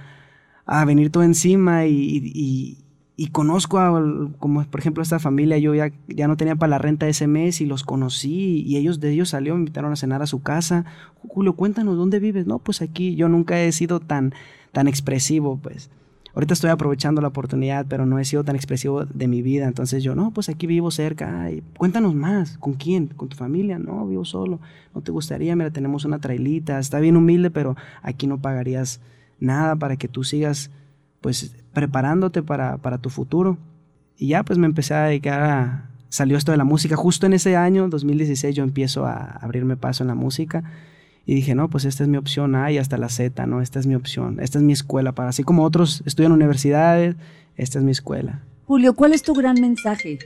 a 0.67 0.85
venir 0.85 1.11
todo 1.11 1.23
encima 1.25 1.87
y, 1.87 1.93
y- 2.35 2.79
y- 3.25 3.29
conozco 3.29 3.79
a, 3.79 3.91
como 4.39 4.65
por 4.65 4.81
ejemplo 4.81 5.03
esta 5.03 5.19
familia, 5.19 5.59
yo 5.59 5.75
ya, 5.75 5.93
ya 6.09 6.27
no 6.29 6.37
tenía 6.37 6.57
para 6.57 6.71
la 6.71 6.79
renta 6.79 7.09
ese 7.09 7.27
mes 7.27 7.61
y 7.61 7.67
los 7.67 7.85
conocí 7.85 8.63
y 8.67 8.77
ellos 8.77 9.01
de 9.01 9.11
ellos 9.13 9.31
salió, 9.31 9.55
me 9.55 9.61
invitaron 9.61 9.93
a 9.93 9.97
cenar 9.97 10.23
a 10.23 10.27
su 10.27 10.43
casa. 10.43 10.85
Julio, 11.29 11.55
cuéntanos, 11.55 11.97
¿dónde 11.97 12.19
vives? 12.19 12.47
No, 12.47 12.59
pues 12.59 12.83
aquí 12.83 13.17
yo 13.17 13.29
nunca 13.29 13.61
he 13.61 13.73
sido 13.73 14.01
tan, 14.01 14.33
tan 14.73 14.89
expresivo, 14.89 15.59
pues. 15.63 15.91
Ahorita 16.33 16.55
estoy 16.55 16.71
aprovechando 16.71 17.21
la 17.21 17.29
oportunidad, 17.29 17.87
pero 17.89 18.07
no 18.07 18.19
he 18.21 18.25
sido 18.25 18.45
tan 18.45 18.55
expresivo 18.55 19.05
de 19.05 19.27
mi 19.27 19.43
vida. 19.43 19.67
Entonces 19.67 20.03
yo, 20.05 20.15
no, 20.15 20.31
pues 20.31 20.49
aquí 20.49 20.67
vivo 20.69 20.93
cerca. 20.93 21.43
Ay, 21.43 21.63
cuéntanos 21.77 22.15
más. 22.15 22.57
¿Con 22.59 22.75
quién? 22.75 23.09
¿Con 23.09 23.29
tu 23.29 23.37
familia? 23.37 23.81
No, 23.81 24.07
vivo 24.07 24.25
solo. 24.25 24.61
¿No 24.95 25.01
te 25.01 25.11
gustaría? 25.11 25.57
Mira, 25.57 25.73
tenemos 25.73 26.05
una 26.05 26.21
trailita. 26.21 26.79
Está 26.79 27.01
bien 27.01 27.17
humilde, 27.17 27.51
pero 27.51 27.77
aquí 28.03 28.29
no 28.29 28.39
pagarías 28.39 29.01
nada 29.41 29.75
para 29.75 29.97
que 29.97 30.07
tú 30.07 30.23
sigas, 30.23 30.71
pues, 31.21 31.55
preparándote 31.73 32.43
para, 32.43 32.79
para 32.79 32.99
tu 32.99 33.11
futuro. 33.11 33.59
Y 34.17 34.29
ya, 34.29 34.43
pues 34.43 34.59
me 34.59 34.67
empecé 34.67 34.95
a 34.95 35.05
dedicar 35.05 35.43
a... 35.43 35.87
Salió 36.09 36.37
esto 36.37 36.51
de 36.51 36.59
la 36.59 36.65
música. 36.65 36.97
Justo 36.97 37.27
en 37.27 37.35
ese 37.35 37.57
año, 37.57 37.89
2016, 37.89 38.57
yo 38.57 38.65
empiezo 38.65 39.07
a 39.07 39.39
abrirme 39.41 39.77
paso 39.77 40.03
en 40.03 40.09
la 40.09 40.17
música. 40.17 40.65
Y 41.25 41.35
dije, 41.35 41.55
no, 41.55 41.71
pues 41.71 41.85
esta 41.85 42.03
es 42.03 42.09
mi 42.09 42.17
opción 42.17 42.57
A 42.57 42.73
y 42.73 42.79
hasta 42.79 42.99
la 42.99 43.09
Z, 43.09 43.47
¿no? 43.47 43.61
Esta 43.61 43.79
es 43.79 43.87
mi 43.87 43.95
opción, 43.95 44.39
esta 44.41 44.59
es 44.59 44.65
mi 44.65 44.73
escuela. 44.73 45.13
Para 45.13 45.29
así 45.29 45.45
como 45.45 45.63
otros 45.63 46.03
estudian 46.05 46.33
universidades, 46.33 47.15
esta 47.57 47.79
es 47.79 47.85
mi 47.85 47.93
escuela. 47.93 48.43
Julio, 48.67 48.95
¿cuál 48.95 49.13
es 49.13 49.23
tu 49.23 49.35
gran 49.35 49.61
mensaje? 49.61 50.19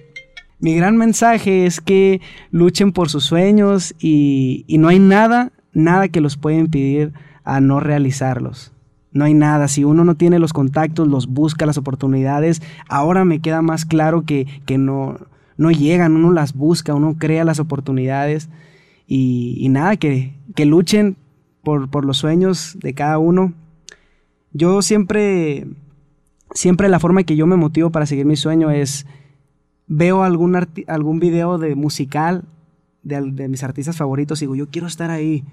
Mi 0.61 0.75
gran 0.75 0.97
mensaje 0.97 1.67
es 1.67 1.81
que 1.81 2.21
luchen 2.51 2.93
por 2.93 3.11
sus 3.11 3.25
sueños 3.25 3.95
y, 3.99 4.65
y 4.67 4.79
no 4.79 4.89
hay 4.89 4.99
nada, 4.99 5.53
nada 5.75 6.09
que 6.09 6.21
los 6.23 6.37
pueda 6.37 6.57
impedir 6.57 7.13
a 7.45 7.61
no 7.61 7.81
realizarlos. 7.81 8.74
No 9.15 9.25
hay 9.25 9.33
nada. 9.33 9.69
Si 9.69 9.85
uno 9.85 10.05
no 10.05 10.17
tiene 10.17 10.39
los 10.39 10.53
contactos, 10.53 11.09
los 11.09 11.29
busca, 11.29 11.65
las 11.65 11.79
oportunidades, 11.79 12.61
ahora 12.89 13.25
me 13.25 13.41
queda 13.41 13.63
más 13.63 13.87
claro 13.87 14.25
que, 14.27 14.47
que 14.67 14.77
no, 14.77 15.17
no 15.57 15.71
llegan, 15.71 16.17
uno 16.17 16.33
las 16.33 16.53
busca, 16.53 16.95
uno 16.95 17.17
crea 17.19 17.45
las 17.45 17.61
oportunidades 17.61 18.51
y, 19.07 19.69
nada, 19.71 19.97
que, 19.97 20.35
que 20.57 20.67
luchen 20.67 21.17
por, 21.63 21.89
por 21.89 22.05
los 22.05 22.19
sueños 22.19 22.77
de 22.81 22.93
cada 22.93 23.19
uno. 23.19 23.55
Yo 24.53 24.83
siempre, 24.83 25.69
siempre 26.53 26.89
la 26.89 26.99
forma 27.01 27.23
que 27.23 27.37
yo 27.37 27.47
me 27.47 27.57
motivo 27.57 27.91
para 27.91 28.07
seguir 28.07 28.27
mi 28.27 28.37
sueño 28.37 28.71
es 28.71 29.07
veo 29.87 30.25
algún, 30.25 30.57
algún 30.89 31.21
video 31.21 31.59
de 31.59 31.77
musical 31.77 32.45
de, 33.05 33.21
de 33.31 33.49
mis 33.49 33.63
artistas 33.63 33.97
favoritos 33.97 34.41
y 34.41 34.47
digo, 34.47 34.57
yo 34.57 34.69
quiero 34.71 34.89
estar 34.89 35.11
ahí. 35.11 35.45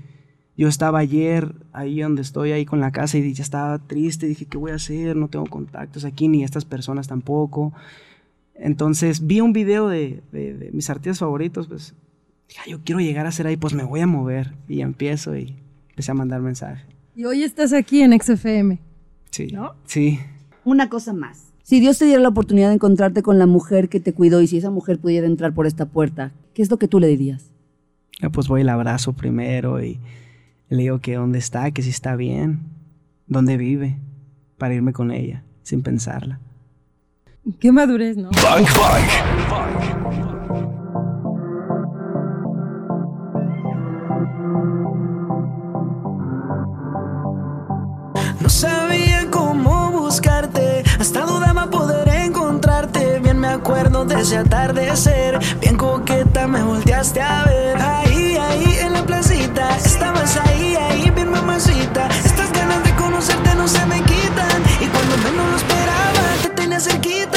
Yo 0.61 0.67
estaba 0.67 0.99
ayer 0.99 1.55
ahí 1.73 2.01
donde 2.01 2.21
estoy, 2.21 2.51
ahí 2.51 2.65
con 2.65 2.79
la 2.79 2.91
casa, 2.91 3.17
y 3.17 3.33
ya 3.33 3.41
estaba 3.41 3.79
triste. 3.79 4.27
Dije, 4.27 4.45
¿qué 4.45 4.59
voy 4.59 4.69
a 4.69 4.75
hacer? 4.75 5.15
No 5.15 5.27
tengo 5.27 5.47
contactos 5.47 6.05
aquí, 6.05 6.27
ni 6.27 6.43
estas 6.43 6.65
personas 6.65 7.07
tampoco. 7.07 7.73
Entonces 8.53 9.25
vi 9.25 9.41
un 9.41 9.53
video 9.53 9.87
de, 9.87 10.21
de- 10.31 10.53
de 10.53 10.71
mis 10.71 10.87
artistas 10.91 11.17
favoritos, 11.17 11.67
pues 11.67 11.95
dije, 12.47 12.59
"Ah, 12.63 12.69
yo 12.69 12.79
quiero 12.83 13.01
llegar 13.01 13.25
a 13.25 13.31
ser 13.31 13.47
ahí, 13.47 13.57
pues 13.57 13.73
me 13.73 13.83
voy 13.83 14.01
a 14.01 14.07
mover. 14.07 14.53
Y 14.67 14.81
empiezo 14.81 15.35
y 15.35 15.55
empecé 15.89 16.11
a 16.11 16.13
mandar 16.13 16.41
mensaje. 16.41 16.85
Y 17.15 17.25
hoy 17.25 17.41
estás 17.43 17.73
aquí 17.73 18.03
en 18.03 18.13
XFM. 18.13 18.77
Sí. 19.31 19.47
¿No? 19.51 19.73
Sí. 19.85 20.19
Una 20.63 20.89
cosa 20.89 21.11
más. 21.11 21.53
Si 21.63 21.79
Dios 21.79 21.97
te 21.97 22.05
diera 22.05 22.21
la 22.21 22.29
oportunidad 22.29 22.67
de 22.67 22.75
encontrarte 22.75 23.23
con 23.23 23.39
la 23.39 23.47
mujer 23.47 23.89
que 23.89 23.99
te 23.99 24.13
cuidó 24.13 24.41
y 24.41 24.47
si 24.47 24.57
esa 24.57 24.69
mujer 24.69 24.99
pudiera 24.99 25.25
entrar 25.25 25.55
por 25.55 25.65
esta 25.65 25.87
puerta, 25.87 26.31
¿qué 26.53 26.61
es 26.61 26.69
lo 26.69 26.77
que 26.77 26.87
tú 26.87 26.99
le 26.99 27.07
dirías? 27.07 27.45
Ya, 28.21 28.29
pues 28.29 28.47
voy 28.47 28.63
la 28.63 28.73
abrazo 28.73 29.13
primero 29.13 29.83
y 29.83 29.97
le 30.71 30.83
digo 30.83 30.99
que 30.99 31.15
dónde 31.15 31.37
está, 31.37 31.69
que 31.71 31.81
si 31.81 31.89
está 31.89 32.15
bien, 32.15 32.61
dónde 33.27 33.57
vive, 33.57 33.97
para 34.57 34.73
irme 34.73 34.93
con 34.93 35.11
ella, 35.11 35.43
sin 35.63 35.83
pensarla. 35.83 36.39
Qué 37.59 37.73
madurez, 37.73 38.15
¿no? 38.15 38.29
No 48.39 48.49
sabía 48.49 49.27
cómo 49.29 49.91
buscarte, 49.91 50.83
hasta 50.99 51.25
dudaba 51.25 51.69
poder 51.69 52.07
encontrarte. 52.07 53.19
Bien 53.19 53.37
me 53.39 53.47
acuerdo 53.47 54.05
de 54.05 54.21
ese 54.21 54.37
atardecer, 54.37 55.37
bien 55.59 55.75
coqueta 55.75 56.47
me 56.47 56.63
volteaste 56.63 57.19
a 57.21 57.43
ver. 57.43 57.77
Ahí, 57.77 58.37
ahí 58.37 58.77
en 58.85 58.93
la 58.93 59.05
placita, 59.05 59.30
estabas 59.85 60.37
ahí, 60.37 60.75
ahí 60.75 61.09
bien 61.11 61.31
mamacita. 61.31 62.07
Estas 62.23 62.51
ganas 62.51 62.83
de 62.83 62.95
conocerte 62.95 63.55
no 63.55 63.67
se 63.67 63.85
me 63.85 64.01
quitan, 64.03 64.61
y 64.79 64.85
cuando 64.87 65.17
menos 65.17 65.49
lo 65.51 65.57
esperaba 65.57 66.23
te 66.41 66.49
tenía 66.49 66.79
cerquita. 66.79 67.30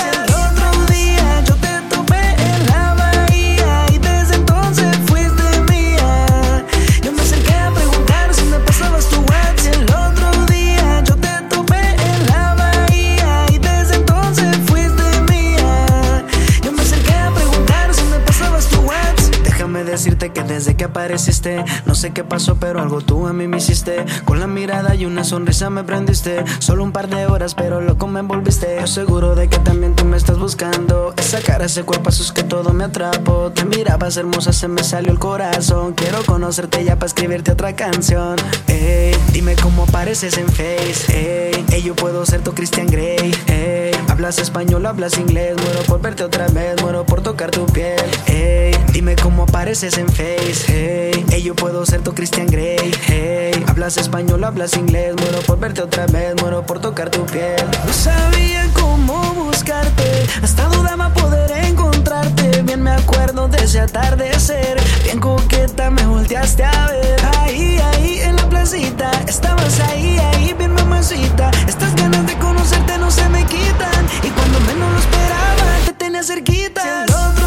Desde 20.55 20.77
que 20.77 20.85
apareciste. 20.85 21.65
No 21.85 21.95
sé 21.95 22.13
qué 22.13 22.25
pasó, 22.25 22.57
pero 22.57 22.81
algo 22.81 23.01
tú 23.01 23.27
a 23.27 23.33
mí 23.33 23.49
me 23.49 23.59
hiciste. 23.59 24.05
Con 24.25 24.41
la 24.41 24.47
mirada 24.47 24.95
y 24.95 25.05
una 25.05 25.25
sonrisa 25.25 25.71
me 25.71 25.85
prendiste. 25.85 26.45
Solo 26.61 26.85
un 26.85 26.93
par 26.93 27.09
de 27.09 27.27
horas, 27.27 27.55
pero 27.55 27.81
loco 27.81 28.07
me 28.07 28.21
envolviste. 28.21 28.77
Yo 28.81 28.87
seguro 28.87 29.35
de 29.35 29.49
que 29.49 29.59
también 29.59 29.95
tú 29.95 30.05
me 30.05 30.17
estás 30.17 30.39
buscando. 30.39 31.13
Esa 31.17 31.41
cara, 31.41 31.67
ese 31.67 31.83
cuerpo, 31.83 32.11
es 32.11 32.33
que 32.33 32.45
todo 32.45 32.73
me 32.73 32.85
atrapó. 32.85 33.51
Te 33.53 33.65
mirabas 33.65 34.17
hermosa, 34.17 34.53
se 34.53 34.69
me 34.69 34.85
salió 34.85 35.13
el 35.13 35.19
corazón. 35.19 35.93
Quiero 35.93 36.23
conocerte 36.25 36.85
ya 36.85 36.97
para 36.97 37.07
escribirte 37.07 37.53
otra 37.53 37.75
canción. 37.75 38.37
Ey, 38.69 39.15
dime 39.33 39.57
cómo 39.57 39.85
apareces 39.85 40.39
en 40.39 40.49
Face. 40.49 41.07
Ey, 41.09 41.65
ey, 41.73 41.83
yo 41.83 41.95
puedo 41.95 42.25
ser 42.25 42.43
tu 42.43 42.55
Christian 42.55 42.87
Grey. 42.87 43.35
Ey, 43.47 43.84
hablas 44.15 44.39
español, 44.39 44.87
hablas 44.87 45.19
inglés. 45.19 45.57
Muero 45.61 45.83
por 45.83 46.01
verte 46.01 46.23
otra 46.23 46.47
vez, 46.47 46.81
muero 46.81 47.05
por 47.05 47.21
tocar 47.21 47.51
tu 47.51 47.67
piel. 47.67 48.01
Ey, 48.27 48.73
dime 48.93 49.17
cómo 49.17 49.43
apareces 49.43 49.99
en 49.99 50.07
Face. 50.09 50.65
Ey, 50.69 51.25
ey, 51.33 51.43
yo 51.43 51.57
puedo 51.57 51.85
ser 51.85 52.01
tu 52.03 52.15
Christian 52.15 52.47
Grey. 52.47 52.95
Ey, 53.09 53.65
hablas 53.67 53.97
español, 53.97 54.45
hablas 54.45 54.77
inglés. 54.77 55.17
Muero 55.17 55.41
por 55.41 55.59
verte 55.59 55.83
otra 55.83 56.07
vez, 56.07 56.41
muero 56.41 56.65
por 56.65 56.79
tocar 56.79 57.11
tu 57.11 57.27
piel. 57.27 57.57
No 57.85 57.93
sabía 57.93 58.71
cómo 58.73 59.34
buscarte, 59.65 60.27
hasta 60.43 60.65
dudaba 60.69 61.09
poder 61.15 61.51
encontrarte. 61.65 62.63
Bien 62.63 62.83
me 62.83 62.91
acuerdo 62.91 63.49
de 63.49 63.65
ese 63.65 63.81
atardecer, 63.81 64.79
bien 65.05 65.21
coqueta 65.21 65.91
me 65.91 66.05
volteaste 66.07 66.65
a 66.65 66.87
ver. 66.89 67.17
Ahí, 67.39 67.79
ahí 67.79 68.21
en 68.21 68.37
la 68.37 68.47
placita, 68.49 69.11
estabas 69.27 69.81
ahí, 69.81 70.19
ahí 70.19 70.55
bien 70.59 70.75
mamacita. 70.75 71.51
Estas 71.67 71.95
ganas 71.97 72.27
de 72.27 72.37
conocerte 72.39 72.99
no 72.99 73.11
se 73.11 73.27
me 73.31 73.45
quitan, 73.47 74.07
y 74.23 74.29
cuando 74.29 74.61
menos 74.61 74.93
lo 74.93 74.99
esperaba 74.99 75.65
te 75.87 75.93
tenía 75.95 76.23
cerquita. 76.23 77.07
Si 77.07 77.44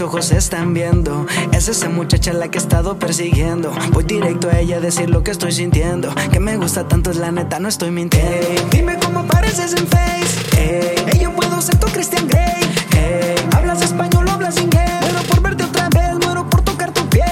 ojos 0.00 0.32
están 0.32 0.74
viendo. 0.74 1.26
Es 1.52 1.68
esa 1.68 1.88
muchacha 1.88 2.32
la 2.32 2.50
que 2.50 2.58
he 2.58 2.60
estado 2.60 2.98
persiguiendo. 2.98 3.72
Voy 3.92 4.04
directo 4.04 4.48
a 4.48 4.58
ella 4.58 4.76
a 4.76 4.80
decir 4.80 5.10
lo 5.10 5.22
que 5.24 5.30
estoy 5.30 5.52
sintiendo. 5.52 6.14
Que 6.32 6.40
me 6.40 6.56
gusta 6.56 6.86
tanto 6.86 7.10
es 7.10 7.16
la 7.16 7.32
neta, 7.32 7.58
no 7.58 7.68
estoy 7.68 7.90
mintiendo. 7.90 8.30
Ey, 8.30 8.58
dime 8.70 8.98
cómo 8.98 9.20
apareces 9.20 9.74
en 9.74 9.86
Face. 9.86 10.58
Ey, 10.58 10.94
ey, 11.12 11.20
yo 11.20 11.32
puedo 11.32 11.60
ser 11.60 11.78
tu 11.78 11.86
Christian 11.88 12.28
Grey. 12.28 12.60
Ey, 12.96 13.34
hablas 13.56 13.82
español 13.82 14.26
o 14.28 14.30
hablas 14.30 14.60
inglés. 14.60 14.90
Muero 15.00 15.22
por 15.22 15.42
verte 15.42 15.64
otra 15.64 15.88
vez, 15.88 16.14
muero 16.24 16.48
por 16.48 16.62
tocar 16.62 16.92
tu 16.92 17.08
piel. 17.08 17.24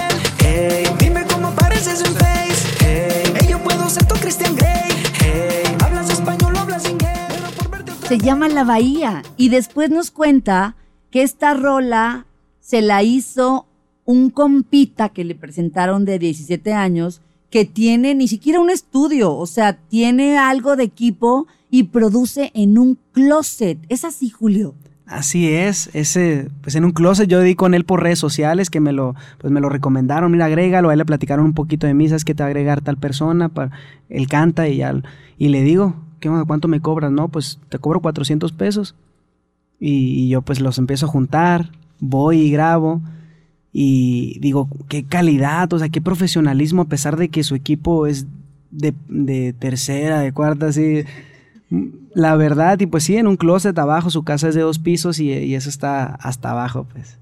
Ey, 0.45 0.87
dime 0.99 1.25
cómo 1.27 1.49
apareces 1.49 2.01
en 2.01 2.15
Face. 2.15 2.85
Ey, 2.85 3.33
ey, 3.41 3.49
yo 3.49 3.59
puedo 3.59 3.89
ser 3.91 4.07
tu 4.07 4.15
Christian 4.17 4.57
Grey. 4.57 4.91
Ey, 5.25 5.77
hablas 5.85 6.11
español 6.11 6.55
o 6.57 6.59
hablas 6.59 6.89
inglés. 6.89 7.29
Muero 7.29 7.51
por 7.57 7.71
verte 7.71 7.93
otra 7.93 8.09
Se 8.09 8.19
llama 8.19 8.49
La 8.49 8.65
Bahía. 8.65 9.23
Y 9.37 9.51
después 9.51 9.91
nos 9.91 10.11
cuenta 10.11 10.75
que 11.11 11.23
esta 11.23 11.55
rola 11.55 12.27
se 12.67 12.83
la 12.83 13.05
hizo 13.05 13.65
un 14.05 14.31
compita 14.31 15.11
que 15.11 15.23
le 15.23 15.37
presentaron 15.37 16.05
de 16.05 16.19
17 16.19 16.73
años 16.73 17.23
que 17.49 17.65
tiene 17.65 18.17
ni 18.17 18.27
siquiera 18.27 18.59
un 18.59 18.71
estudio, 18.71 19.37
o 19.37 19.47
sea, 19.47 19.79
tiene 19.79 20.37
algo 20.37 20.75
de 20.75 20.83
equipo 20.83 21.47
y 21.71 21.85
produce 21.85 22.51
en 22.55 22.77
un 22.77 22.99
closet. 23.13 23.79
¿Es 23.89 24.05
así, 24.05 24.31
Julio? 24.31 24.75
Así 25.07 25.49
es, 25.49 25.91
ese, 25.95 26.49
pues 26.63 26.75
en 26.75 26.85
un 26.85 26.91
closet 26.91 27.29
yo 27.29 27.41
di 27.41 27.55
con 27.55 27.73
él 27.73 27.85
por 27.85 28.03
redes 28.03 28.19
sociales 28.19 28.69
que 28.69 28.81
me 28.81 28.93
lo, 28.93 29.15
pues 29.39 29.53
me 29.53 29.61
lo 29.61 29.69
recomendaron, 29.69 30.33
mira, 30.33 30.47
agrégalo, 30.47 30.89
a 30.89 30.93
él 30.93 30.99
le 30.99 31.05
platicaron 31.05 31.45
un 31.45 31.55
poquito 31.55 31.87
de 31.87 31.95
mí, 31.95 32.09
sabes 32.09 32.25
que 32.25 32.35
te 32.35 32.43
va 32.43 32.49
a 32.49 32.51
agregar 32.51 32.81
tal 32.81 32.97
persona, 32.97 33.49
para, 33.49 33.71
él 34.09 34.27
canta 34.27 34.67
y 34.67 34.79
ya, 34.79 35.01
y 35.39 35.51
le 35.51 35.63
digo, 35.63 35.95
¿qué? 36.19 36.29
¿cuánto 36.49 36.67
me 36.67 36.81
cobras? 36.81 37.13
No, 37.13 37.29
pues 37.29 37.61
te 37.69 37.79
cobro 37.79 38.01
400 38.01 38.51
pesos. 38.51 38.97
Y 39.79 40.31
yo 40.31 40.41
pues 40.41 40.61
los 40.61 40.79
empiezo 40.79 41.05
a 41.05 41.11
juntar, 41.11 41.71
voy 42.01 42.41
y 42.41 42.51
grabo, 42.51 43.01
y 43.79 44.39
digo, 44.41 44.71
qué 44.89 45.05
calidad, 45.05 45.71
o 45.75 45.79
sea, 45.79 45.91
qué 45.91 46.01
profesionalismo, 46.01 46.81
a 46.81 46.89
pesar 46.89 47.19
de 47.19 47.29
que 47.29 47.45
su 47.45 47.55
equipo 47.55 48.07
es 48.07 48.27
de, 48.71 49.55
tercera, 49.59 50.21
de 50.21 50.33
cuarta, 50.33 50.69
así. 50.69 51.05
La 52.15 52.37
verdad, 52.37 52.81
y 52.81 52.87
pues 52.87 53.05
sí, 53.05 53.17
en 53.17 53.27
un 53.27 53.37
closet 53.37 53.79
abajo, 53.79 54.09
su 54.09 54.25
casa 54.25 54.49
es 54.49 54.55
de 54.55 54.63
dos 54.63 54.79
pisos 54.79 55.21
y, 55.21 55.55
eso 55.55 55.69
está 55.69 56.07
hasta 56.07 56.53
abajo, 56.53 56.87
pues. 56.91 57.19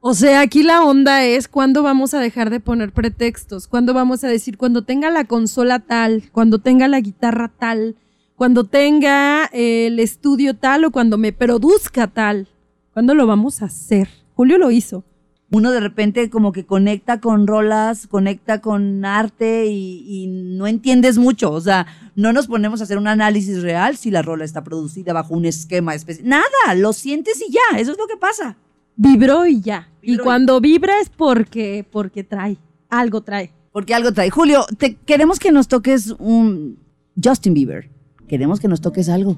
O 0.00 0.14
sea, 0.14 0.40
aquí 0.40 0.64
la 0.64 0.82
onda 0.82 1.24
es 1.24 1.46
cuándo 1.46 1.84
vamos 1.84 2.14
a 2.14 2.18
dejar 2.18 2.50
de 2.50 2.58
poner 2.58 2.90
pretextos, 2.90 3.68
cuándo 3.68 3.94
vamos 3.94 4.24
a 4.24 4.28
decir, 4.28 4.58
cuando 4.58 4.82
tenga 4.82 5.08
la 5.08 5.24
consola 5.24 5.78
tal, 5.78 6.24
cuando 6.32 6.58
tenga 6.58 6.88
la 6.88 7.00
guitarra 7.00 7.52
tal, 7.56 7.94
cuando 8.34 8.64
tenga 8.64 9.44
el 9.52 10.00
estudio 10.00 10.54
tal 10.54 10.84
o 10.84 10.90
cuando 10.90 11.16
me 11.16 11.32
produzca 11.32 12.08
tal. 12.08 12.48
¿Cuándo 12.92 13.14
lo 13.14 13.26
vamos 13.26 13.62
a 13.62 13.66
hacer? 13.66 14.08
Julio 14.34 14.58
lo 14.58 14.70
hizo. 14.70 15.04
Uno 15.50 15.70
de 15.70 15.80
repente 15.80 16.30
como 16.30 16.52
que 16.52 16.64
conecta 16.64 17.20
con 17.20 17.46
rolas, 17.46 18.06
conecta 18.06 18.62
con 18.62 19.04
arte 19.04 19.66
y, 19.66 20.04
y 20.08 20.26
no 20.26 20.66
entiendes 20.66 21.18
mucho. 21.18 21.50
O 21.52 21.60
sea, 21.60 21.86
no 22.16 22.32
nos 22.32 22.46
ponemos 22.46 22.80
a 22.80 22.84
hacer 22.84 22.96
un 22.96 23.06
análisis 23.06 23.60
real 23.62 23.98
si 23.98 24.10
la 24.10 24.22
rola 24.22 24.44
está 24.46 24.64
producida 24.64 25.12
bajo 25.12 25.34
un 25.34 25.44
esquema 25.44 25.94
especial. 25.94 26.26
Nada, 26.28 26.74
lo 26.76 26.94
sientes 26.94 27.42
y 27.46 27.52
ya, 27.52 27.78
eso 27.78 27.92
es 27.92 27.98
lo 27.98 28.06
que 28.06 28.16
pasa. 28.16 28.56
Vibró 28.96 29.44
y 29.46 29.60
ya. 29.60 29.88
Vibró 30.00 30.22
y- 30.22 30.24
cuando 30.24 30.60
vibra 30.60 31.00
es 31.00 31.10
porque, 31.10 31.86
porque 31.90 32.24
trae, 32.24 32.56
algo 32.88 33.20
trae. 33.20 33.52
Porque 33.72 33.94
algo 33.94 34.12
trae. 34.12 34.30
Julio, 34.30 34.64
te, 34.78 34.94
queremos 34.96 35.38
que 35.38 35.52
nos 35.52 35.68
toques 35.68 36.14
un 36.18 36.78
Justin 37.22 37.52
Bieber. 37.52 37.90
Queremos 38.26 38.58
que 38.58 38.68
nos 38.68 38.80
toques 38.80 39.10
algo. 39.10 39.36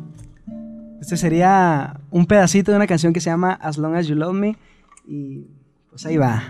Este 1.05 1.19
sería 1.19 2.01
un 2.11 2.25
pedacito 2.25 2.71
de 2.73 2.79
una 2.79 2.87
canción 2.87 3.13
que 3.13 3.21
se 3.21 3.29
llama 3.29 3.53
As 3.61 3.77
Long 3.77 3.95
As 3.95 4.07
You 4.07 4.15
Love 4.15 4.33
Me. 4.33 4.57
Y 5.07 5.45
pues 5.91 6.07
ahí 6.07 6.17
va. 6.17 6.43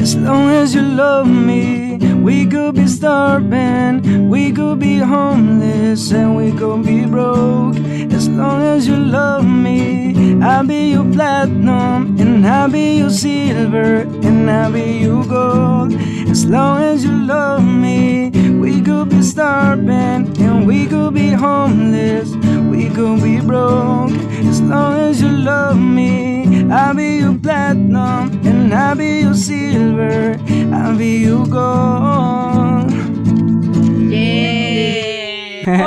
As 0.00 0.14
long 0.14 0.48
as 0.48 0.72
you 0.72 0.80
love 0.80 1.28
me, 1.28 1.98
we 2.22 2.46
could 2.46 2.74
be 2.74 2.88
starving, 2.88 4.30
we 4.30 4.50
could 4.50 4.78
be 4.78 4.98
homeless, 4.98 6.10
and 6.10 6.38
we 6.38 6.52
could 6.52 6.86
be 6.86 7.04
broke. 7.04 7.76
As 8.14 8.26
long 8.28 8.62
as 8.62 8.86
you 8.88 8.96
love 8.96 9.44
me, 9.44 10.42
I'll 10.42 10.66
be 10.66 10.92
your 10.92 11.04
platinum, 11.12 12.16
and 12.18 12.46
I'll 12.46 12.70
be 12.70 13.00
your 13.00 13.10
silver, 13.10 14.06
and 14.24 14.50
I'll 14.50 14.72
be 14.72 14.98
your 14.98 15.24
gold. 15.24 15.94
As 16.28 16.44
long 16.44 16.82
as 16.82 17.04
you 17.04 17.12
love 17.12 17.64
me, 17.64 18.30
we 18.60 18.80
could 18.82 19.08
be 19.10 19.22
starving, 19.22 20.36
and 20.40 20.66
we 20.66 20.86
could 20.86 21.14
be 21.14 21.30
homeless, 21.30 22.34
we 22.70 22.88
could 22.90 23.22
be 23.22 23.40
broke. 23.40 24.12
As 24.50 24.60
long 24.60 24.94
as 25.08 25.20
you 25.22 25.28
love 25.28 25.78
me, 25.78 26.70
I'll 26.70 26.94
be 26.94 27.18
your 27.18 27.38
platinum, 27.38 28.40
and 28.46 28.74
I'll 28.74 28.94
be 28.96 29.20
your 29.20 29.34
silver, 29.34 30.38
I'll 30.72 30.96
be 30.96 31.18
your 31.18 31.46
gold. 31.46 32.07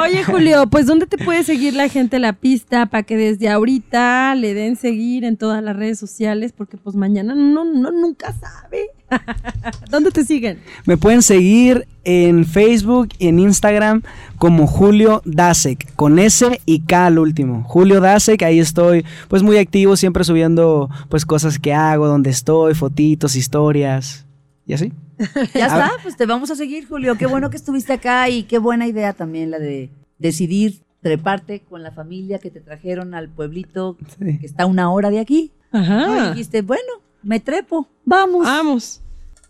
Oye, 0.01 0.23
Julio, 0.23 0.67
pues 0.67 0.85
¿dónde 0.85 1.07
te 1.07 1.17
puede 1.17 1.43
seguir 1.43 1.73
la 1.73 1.89
gente 1.89 2.19
la 2.19 2.33
pista 2.33 2.85
para 2.85 3.03
que 3.03 3.17
desde 3.17 3.49
ahorita 3.49 4.35
le 4.35 4.53
den 4.53 4.75
seguir 4.75 5.23
en 5.23 5.37
todas 5.37 5.63
las 5.63 5.75
redes 5.75 5.97
sociales? 5.99 6.53
Porque 6.55 6.77
pues 6.77 6.95
mañana 6.95 7.33
no, 7.35 7.63
no 7.63 7.91
nunca 7.91 8.33
sabe. 8.33 8.89
¿Dónde 9.89 10.11
te 10.11 10.23
siguen? 10.23 10.59
Me 10.85 10.97
pueden 10.97 11.21
seguir 11.21 11.87
en 12.03 12.45
Facebook 12.45 13.09
y 13.19 13.27
en 13.27 13.39
Instagram 13.39 14.01
como 14.37 14.67
Julio 14.67 15.21
Dasek, 15.25 15.93
con 15.95 16.19
S 16.19 16.61
y 16.65 16.81
K 16.81 17.07
al 17.07 17.19
último. 17.19 17.63
Julio 17.63 17.99
Dasek, 18.01 18.43
ahí 18.43 18.59
estoy 18.59 19.05
pues 19.27 19.43
muy 19.43 19.57
activo, 19.57 19.95
siempre 19.95 20.23
subiendo 20.23 20.89
pues 21.09 21.25
cosas 21.25 21.59
que 21.59 21.73
hago, 21.73 22.07
donde 22.07 22.29
estoy, 22.29 22.73
fotitos, 22.73 23.35
historias 23.35 24.25
y 24.65 24.73
así. 24.73 24.93
Ya 25.53 25.65
está, 25.67 25.91
pues 26.03 26.15
te 26.17 26.25
vamos 26.25 26.51
a 26.51 26.55
seguir, 26.55 26.87
Julio. 26.87 27.15
Qué 27.17 27.25
bueno 27.25 27.49
que 27.49 27.57
estuviste 27.57 27.93
acá 27.93 28.29
y 28.29 28.43
qué 28.43 28.57
buena 28.57 28.87
idea 28.87 29.13
también 29.13 29.51
la 29.51 29.59
de 29.59 29.89
decidir 30.19 30.81
treparte 31.01 31.61
con 31.61 31.81
la 31.83 31.91
familia 31.91 32.39
que 32.39 32.51
te 32.51 32.61
trajeron 32.61 33.13
al 33.15 33.29
pueblito 33.29 33.97
Sí. 34.19 34.37
que 34.39 34.45
está 34.45 34.65
una 34.65 34.91
hora 34.91 35.09
de 35.09 35.19
aquí. 35.19 35.51
¿no? 35.71 35.79
Y 35.79 35.83
Ajá. 35.83 36.29
dijiste, 36.31 36.61
bueno, 36.61 36.91
me 37.23 37.39
trepo, 37.39 37.87
vamos. 38.05 38.45
Vamos. 38.45 39.01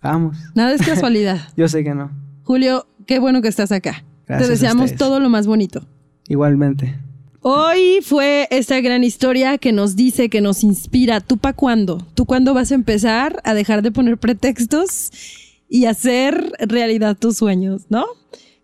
Vamos. 0.01 0.37
Nada 0.55 0.73
es 0.73 0.81
casualidad. 0.81 1.39
Yo 1.57 1.67
sé 1.67 1.83
que 1.83 1.93
no. 1.93 2.11
Julio, 2.43 2.87
qué 3.05 3.19
bueno 3.19 3.41
que 3.41 3.47
estás 3.49 3.71
acá. 3.71 4.03
Gracias 4.27 4.47
te 4.47 4.51
deseamos 4.53 4.95
todo 4.95 5.19
lo 5.19 5.29
más 5.29 5.45
bonito. 5.47 5.85
Igualmente. 6.27 6.97
Hoy 7.41 7.99
fue 8.03 8.47
esta 8.51 8.79
gran 8.81 9.03
historia 9.03 9.57
que 9.57 9.71
nos 9.71 9.95
dice, 9.95 10.29
que 10.29 10.41
nos 10.41 10.63
inspira. 10.63 11.21
¿Tú 11.21 11.37
pa' 11.37 11.53
cuándo? 11.53 11.97
¿Tú 12.13 12.25
cuándo 12.25 12.53
vas 12.53 12.71
a 12.71 12.75
empezar 12.75 13.41
a 13.43 13.53
dejar 13.55 13.81
de 13.81 13.91
poner 13.91 14.17
pretextos 14.19 15.11
y 15.71 15.85
hacer 15.85 16.51
realidad 16.59 17.17
tus 17.17 17.37
sueños, 17.37 17.83
no? 17.87 18.05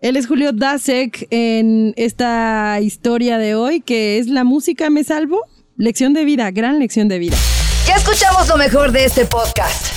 Él 0.01 0.17
es 0.17 0.27
Julio 0.27 0.51
Dasek 0.51 1.25
en 1.31 1.93
esta 1.95 2.79
historia 2.81 3.37
de 3.37 3.55
hoy, 3.55 3.79
que 3.79 4.19
es 4.19 4.27
La 4.27 4.43
música 4.43 4.89
me 4.89 5.05
salvo. 5.05 5.41
Lección 5.77 6.13
de 6.13 6.25
vida, 6.25 6.51
gran 6.51 6.79
lección 6.79 7.07
de 7.07 7.17
vida. 7.17 7.37
Ya 7.87 7.95
escuchamos 7.95 8.49
lo 8.49 8.57
mejor 8.57 8.91
de 8.91 9.05
este 9.05 9.25
podcast. 9.25 9.96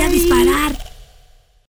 voy 0.00 0.08
a 0.08 0.12
disparar. 0.12 0.89